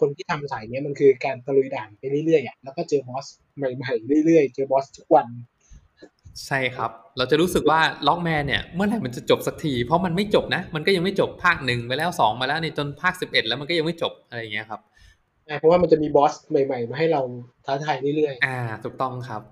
[0.00, 5.26] คนที่ทำสายเนี้ยมันคือการตะลุยด่านไปเรื่อยๆอะแล้วก็เจอบอสใหม่ๆเรื่อยๆ เจอบอสทุกวัน
[6.46, 14.80] ใช่ครับ เราจะรู้สึกว่าล็อกแมนเนี่ยเมื่อไหร่มันจะจบสักที เพราะมันไม่จบนะ มันก็ยังไม่จบภาคหนึ่งไปแล้วสองมาแล้วในจนภาคสิบเอ็ดแล้วมันก็ยังไม่จบอะไรอย่างเงี้ยครับ
[15.58, 17.20] เพราะว่ามันจะมีบอสใหม่ๆ มาให้เรา
[17.66, 19.42] ท้าทายเรื่อยๆ อ่า ถูกต้องครับ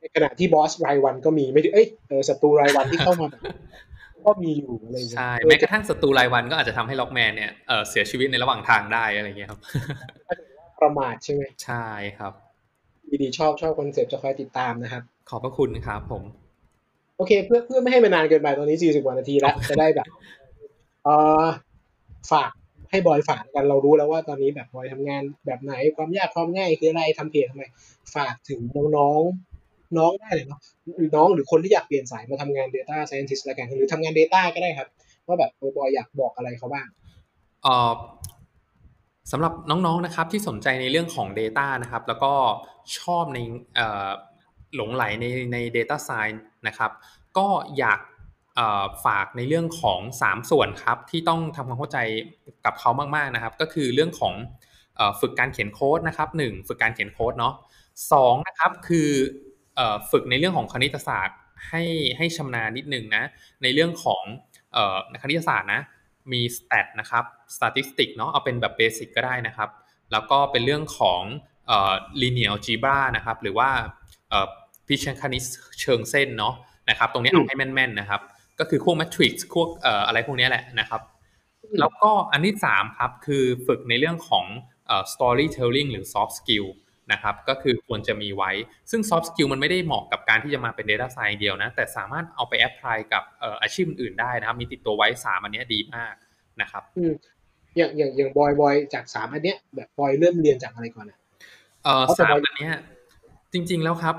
[0.00, 3.28] ในขณะที่บอสรายวันก็มีไม่ได้เอ้ยเออศัตรูรายวันที่เข้ามา
[4.26, 9.60] ก็มีอยู่อะไรอย่างเงี้ยใช่แม้กระทั่งศัตรูรายวันก็อาจจะทำให้ล็อกแมนเนี่ยเออเสียชีวิตในระหว่างทางได้อะไรเงี้ยครับ
[10.82, 11.86] ประมาทใช่ไหมใช่
[12.18, 12.32] ครับ
[13.22, 15.02] ดีชอบชอบ concept จะคอยติดตามนะครับ
[15.34, 16.22] ขอบพระคุณครับผม
[17.16, 20.06] โอเค เพื่อเพื่อไม่ให้มันนานเกินไปตอนนี้สี่สิบกว่านาทีแล้ว จะได้แบบ
[21.04, 21.08] เอ
[21.42, 21.44] อ
[22.32, 22.50] ฝาก
[22.90, 27.64] ให้บอยฝากกันเรารู้แล้วว่าตอนนี้แบบบอยทำงานแบบไหนความยากความง่ายคืออะไรทำเพจทำไม
[28.14, 28.60] ฝากถึง
[28.96, 30.60] น้องๆน้องได้เลยเนาะ
[30.96, 34.88] หรือน้องหรือคนที่อยากเปลี่ยนสายมาทำงาน Data Scientist อะไรกันหรือทำงาน Data ก็ได้ครับ
[35.26, 36.86] ว่าแบบบอยอยากบอกอะไรเขาบ้าง
[37.62, 37.92] เออ
[39.32, 42.32] สำหรับน้องๆนะครับที่สนใจในเรื่องของ Data นะครับ แล้วก็
[42.98, 43.38] ชอบใน
[44.74, 46.90] หลงไหลในใน Data Science นะครับ
[47.38, 47.48] ก็
[47.78, 48.00] อยาก
[49.06, 51.98] ฝากในเรื่องของ 3 ส่วนครับ ที่ต้องทำความเข้าใจ
[52.64, 54.34] กับเขามากๆนะครับ ก็คือเรื่องของ
[55.20, 57.54] ฝึกการเขียนโค้ดนะครับ 1 ฝึกการเขียนโค้ดเนาะ
[58.12, 58.14] ส
[58.48, 59.10] นะครับคือ
[60.10, 61.82] ฝึกในเรื่องของคณิตศาสตร์ให้
[62.16, 63.24] ให้ชำนาญนิดนึงนะ
[63.62, 64.22] ในเรื่องของ
[65.22, 65.82] คณิตศาสตร์นะ
[66.32, 67.24] มี stat นะครับ
[67.56, 69.70] statistic เนาะเอาเป็นแบบเบสิกก็ได้นะครับ
[70.12, 71.22] แล้วก็เป็นเรื่องของ
[72.20, 73.70] linear algebra นะครับ หรือว่า
[74.88, 75.44] พิชคณิต
[75.80, 76.54] เชิงเส้นเนาะ
[76.90, 78.20] นะครับ ตรงนี้เอาให้แม่นๆนะครับ
[78.58, 81.00] ก็คือพวก matrix พวกเอ่ออะไรพวกนี้แหละนะครับ
[81.80, 84.46] แล้วก็อันที่สามครับ คือฝึกในเรื่องของ
[84.86, 86.66] เอ่อ storytelling หรือ soft skill
[87.12, 88.50] นะครับ ก็คือควรจะมีไว้
[88.90, 93.22] ซึ่ง soft skill มันไม่ได้เหมาะกับการที่จะมาเป็น data science เดียวนะ แต่สามารถเอาไป apply กับ
[93.62, 96.14] อาชีพอื่นได้นะครับ มีติดตัวไว้สามอันนี้ดีมาก
[96.60, 96.82] นะครับ
[97.76, 101.18] อย่างอย่างอย่างบอยบอยจากสามอันเนี้ยแบบบอยเริ่มเรียนจากอะไรก่อนอะ
[101.84, 102.74] เอ่อสามอันเนี้ย
[103.52, 104.16] จริง ๆแล้วครับ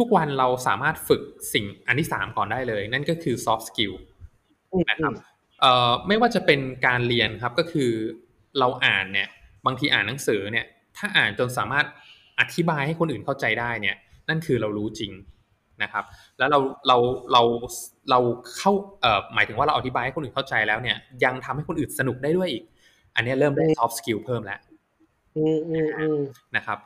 [0.00, 1.22] ทุกๆวันเราสามารถฝึก
[1.52, 3.94] สิ่งอันที่สามก่อนได้เลย นั่นก็คือ soft skill
[4.90, 5.12] นะครับ
[5.60, 7.90] เอ่อไม่ว่าจะเป็นการเรียนครับก็คือ
[8.58, 9.28] เราอ่านเนี่ย
[9.66, 10.66] บางทีอ่านหนังสือเนี่ย
[10.96, 11.86] ถ้าอ่านจนสามารถ
[12.40, 13.96] อธิบายให้คนอื่นเข้าใจได้เนี่ย
[14.28, 15.12] นั่นคือเรารู้จริง
[15.82, 16.04] นะครับ
[16.38, 16.58] แล้วเรา
[16.88, 16.96] เรา
[17.32, 17.42] เรา
[18.10, 18.18] เรา
[18.58, 18.72] เข้า
[19.02, 22.64] เอ่อหมายถึงว่าเราอธิบายให้คนอื่นเข้าใจแล้วเนี่ย ยังทำให้คนอื่นสนุกได้ด้วยอีก
[23.14, 24.60] อันนี้เริ่มได้ soft skill เพิ่มแล้ว
[26.56, 26.78] นะครับ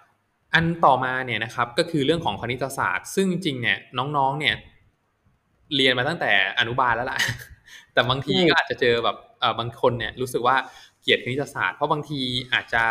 [0.55, 4.55] อันต่อมาเนี่ยนะครับก็คือเรื่องของคณิตศาสตร์ ซึ่งจริงเนี่ยน้องๆเนี่ย
[5.77, 7.19] เรียนมาตั้งแต่อนุบาลแล้วล่ะ
[7.93, 9.17] แต่บางทีก็อาจจะเจอแบบ
[9.59, 10.57] บางคนเนี่ยรู้สึกว่า
[11.03, 12.21] เกลียดคณิตศาสตร์ เพราะบางที
[12.53, 12.85] อาจจะ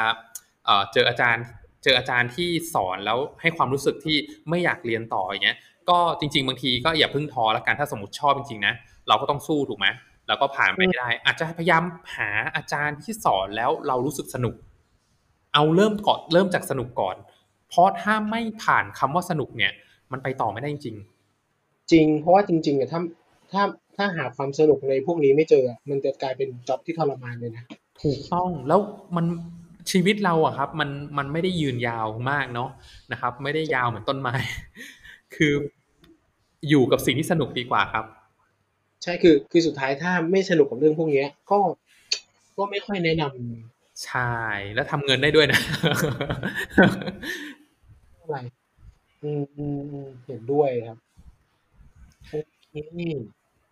[0.93, 1.43] เจออาจารย์
[1.83, 4.17] เจออาจารย์ที่สอนแล้วให้ความรู้สึกที่
[4.49, 5.57] ไม่อยากเรียนต่ออย่างเงี้ย
[5.89, 8.73] ก็จริง ๆ บางทีก็อย่าพึ่งท้อแล้วกันถ้าสมมติชอบจริงๆนะ
[9.07, 9.87] เราก็ต้องสู้ถูกไหม
[10.27, 11.83] แล้วก็ผ่านไปได้ อาจจะพยายาม
[12.15, 14.55] หาอาจารย์ที่สอนแล้วเรารู้สึกสนุก
[15.53, 17.15] เอาเริ่มก่อนเริ่มจากสนุกก่อน
[17.69, 19.71] เพราะถ้าไม่ผ่านคำว่าสนุกเนี่ย
[20.11, 20.97] มันไปต่อไม่ได้จริง
[21.91, 23.01] จริง เพราะว่าจริงๆเนี่ยถ้า
[23.51, 23.63] ถ้า
[23.97, 27.63] ถ้าหาความสนุกในพวกนี้ไม่เจอ มันจะกลายเป็นจ็อบที่ทรมานเลยนะ
[28.03, 28.79] ถูกต้องแล้ว
[29.15, 29.25] มัน
[29.91, 32.69] ชีวิตเราอะครับ มันมันไม่ได้ยืนยาวมากเนาะ
[33.11, 34.35] นะครับ ไม่ได้ยาวเหมือนต้นไม้
[35.35, 35.53] คือ
[36.69, 38.05] อยู่กับสิ่งที่สนุกดีกว่าครับ
[39.03, 41.59] ใช่คือคือสุดท้ายถ้าไม่สนุกกับเรื่องพวกนี้ก็
[42.57, 44.33] ก็ไม่ค่อยแนะนำใช่
[44.75, 45.59] แล้วทำเงินได้ด้วยนะ
[48.29, 48.39] อะไร
[49.23, 49.65] อืมอื
[50.05, 50.97] มเห็นด้วยครับ
[52.29, 52.35] โอ
[52.69, 52.73] เค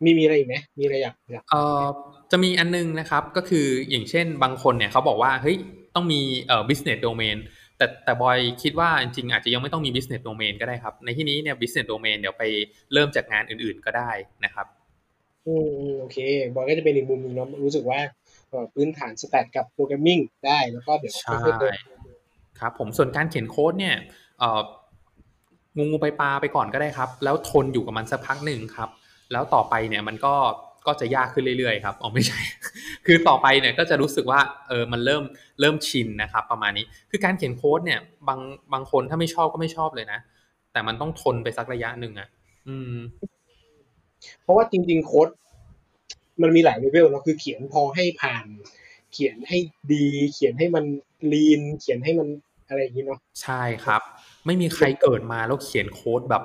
[0.04, 1.84] มีมีอะไรอีกไหมมีอะไรอยากอยากเอ่อ
[2.32, 5.58] จะมีอันนึงนะครับ ก็คืออย่างเช่นบางคนเนี่ยเขาบอกว่าเฮ้ย
[5.96, 7.38] ต้องมีเอ่อ business domain
[7.78, 12.44] แต่แต่บอยคิดว่าจริงๆอาจจะยังไม่ต้องมี business domain ก็ได้ครับ ในที่นี้เนี่ย business domain เดี๋ยวไป
[12.94, 14.12] เริ่มจากงานอื่น ๆก็ได้
[14.46, 14.68] นะครับ
[15.48, 16.18] อืมโอเค
[16.56, 18.00] บอยก็จะเป็นอีกมุมหนึ่งเนาะรู้สึกว่า
[18.74, 23.96] พื้นฐานสแตทกับโปรแกรมมิ่งได้แล้วก็เดี๋ยวค่อยๆครับผมส่วนการเขียนโค้ดเนี่ย
[25.78, 28.90] งูงูไปปลาไปก่อนก็ได้ครับ แล้วทนอยู่กับมันสักพักหนึ่งครับ
[29.32, 30.36] แล้วต่อไปเนี่ยมันก็
[30.88, 32.40] ก็จะยากขึ้นเรื่อยๆครับอ๋อไม่ใช่
[33.06, 35.24] คือต่อไปเนี่ยก็จะรู้สึกว่าเออมันเริ่ม
[35.60, 38.40] เริ่มชินนะครับ ประมาณนี้คือการเขียนโค้ดเนี่ย บาง
[38.74, 40.20] บางคนถ้าไม่ชอบก็ไม่ชอบเลยนะ
[40.72, 42.28] แต่มันต้องทนไปสักระยะหนึ่งอะ
[42.68, 42.96] อืม
[44.44, 45.28] เพราะว่าจริง ๆ โค้ด
[46.42, 48.46] มันมีหลายเลเวลเนาะคือเขียนพอให้ผ่าน
[49.14, 49.58] เขียนให้
[49.94, 50.86] ดี เขียนให้มัน
[51.34, 52.28] ลีน เขียนให้มัน
[52.68, 54.02] อะไรอย่างนี้เนาะใช่ครับ
[54.48, 56.44] ไม่มีใครเกิดมาแล้วเขียนโค้ดแบบ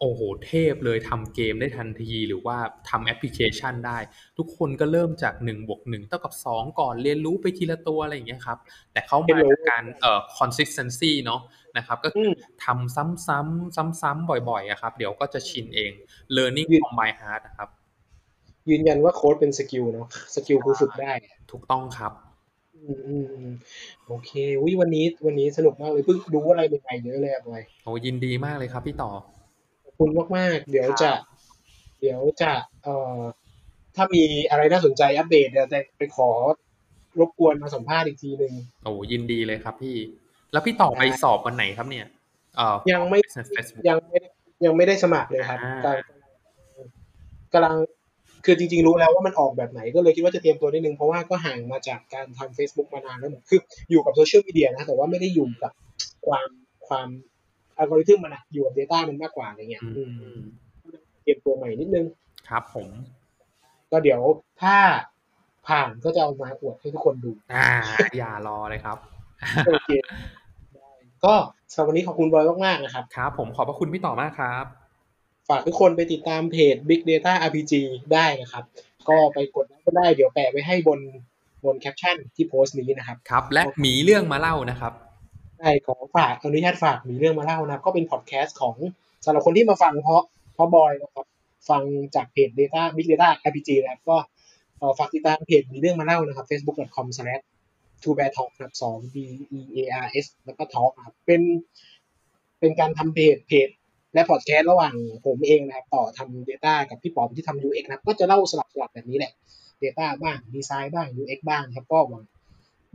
[0.00, 2.56] โอ้โหเทพเลยทำเกมได้ทันทีหรือว่า
[2.88, 3.98] ทำแอปพลิเคชันได้
[4.38, 8.58] ทุกคนก็เริ่มจาก1บวก1เท่ากับ 2 ก่อนเรียนรู้ไปทีละตัวอะไรอย่างเงี้ยครับ
[8.92, 11.40] แต่เขามาจากการเอ่อ consistency เนาะ
[11.76, 12.30] นะครับ ก็คือ
[12.64, 15.90] ทำซ้ำๆซ้ำๆบ่อยๆครับ เดี๋ยวก็จะชินเอง
[16.36, 17.68] learning from by heart นะครับ
[18.70, 21.12] ยืนยันว่าโค้ดเป็น skill เนาะ skill คือฝึกได้
[21.50, 22.12] ถูกต้องครับ
[22.86, 23.44] อืม
[24.06, 24.30] โอเค
[24.64, 29.10] วิวันนี้วันนี้สนุกมากเลยเพิ่งดูอะไรใหม่ๆเยอะเลยอะบอยโอ้ยินดีมากเลยครับพี่ต่อ
[29.98, 31.10] คุณมากๆ เดี๋ยวจะ
[32.00, 32.52] เดี๋ยวจะ
[32.84, 33.18] เอ่อ
[33.96, 36.30] ถ้ามีอะไรน่าสนใจอัปเดตเดี๋ยวจะไปขอ
[37.20, 38.52] รบกวนมาสัมภาษณ์อีกทีหนึ่ง
[38.84, 39.96] โอ้ยินดีเลยครับพี่
[40.52, 42.06] แล้วพี่ต่อไปสอบวันไหนครับเนี่ย
[42.56, 43.18] เอ่อยังไม่
[43.88, 44.18] ยังไม่
[44.64, 45.58] ยังไม่ได้สมัครเลยครับ
[47.52, 47.76] กำลัง
[48.44, 55.72] คือจริงๆรู้แล้วว่ามันออกแบบไหนก็เลยคิดว่าจะเตรียมตัวนิดนึง เพราะว่าก็ห่างมาจากการทำ Facebook มานานแล้วเหมือนคืออยู่กับโซเชียลมีเดียนะ แต่ว่าไม่ได้อยู่กับ
[56.26, 56.48] ความ
[56.88, 57.08] ความ
[57.78, 59.82] อัลกอริทึมมันอะอยู่กับ Data มันมากกว่าอะไรเงี้ย
[61.22, 62.06] เตรียมตัวใหม่นิดนึง
[62.48, 62.86] ครับผม
[63.90, 64.20] ก็เดี๋ยว
[64.62, 64.76] ถ้า
[65.68, 67.68] ผ่านก็จะเอามาอวดให้ทุกคนดู อ่า
[68.16, 68.98] อย่ารอเลยครับ
[69.66, 69.88] โอเค
[71.24, 71.34] ก็
[71.72, 74.83] สำหรับวันนี้ขอบคุณบอยมากๆนะครับ ครับ ผมขอบพระคุณพี่ต่อมากครับ
[75.48, 77.72] ฝากทุกคนไปติดตามเพจ Big Data RPG
[78.12, 78.64] ได้นะครับ
[79.08, 81.00] ก็ไปกดก็ได้เดี๋ยวแปะไว้ให้บน
[81.64, 84.92] บนแคปชั่นที่โพสต์นี้นะครับครับ และมีเรื่องมาเล่านะครับ
[85.58, 88.76] ใช่ขอฝากอนุญาตฝากมีเรื่องมาเล่านะก็เป็นพอดแคสต์ของ
[89.24, 90.22] สำหรับคนที่มาฟังเพราะ
[90.54, 91.26] เพราะบอยนะครับ
[91.68, 91.82] ฟัง
[92.14, 94.16] จากเพจ Data Big Data RPG นะครับก็
[94.98, 97.44] ฝากติดตามเพจมีเรื่องมาเล่านะครับ facebook.com slash
[98.02, 99.16] two bear talk ครับสอง b
[99.80, 101.42] e a r s แล้วก็ talk ครับเป็น
[102.58, 103.68] เป็นการทำเพจเพจ
[104.14, 104.94] และพอดแคสต์ระหว่าง
[105.26, 109.32] ผมเองนะครับต่อทำ Data กับพี่ป๋อมที่ทำ UX นะครับก็จะเล่าสลับสลับแบบนี้แหละ
[109.82, 112.22] Data บ้างดีไซน์บ้าง UX บ้างครับก็หวัง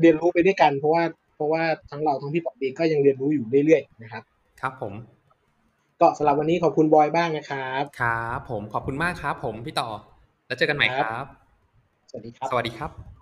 [0.02, 1.04] เรียนรู้ไปด้วยกันเพราะว่า
[1.36, 4.24] เพราะว่าทั้งเราทั้งพี่ป๋องเองก็ยังเรียนรู้อยู่เรื่อยๆนะครับ
[4.62, 4.94] ครับผม
[6.02, 9.90] ก็สำหรับวันนี้ขอบคุณบอยบ้างนะครับครับผมขอบคุณมากครับ ผมพี่ต่อ
[10.48, 11.26] แล้วเจอกันใหม่ครับ
[12.10, 13.19] สวัสดีครับ สวัสดีครับ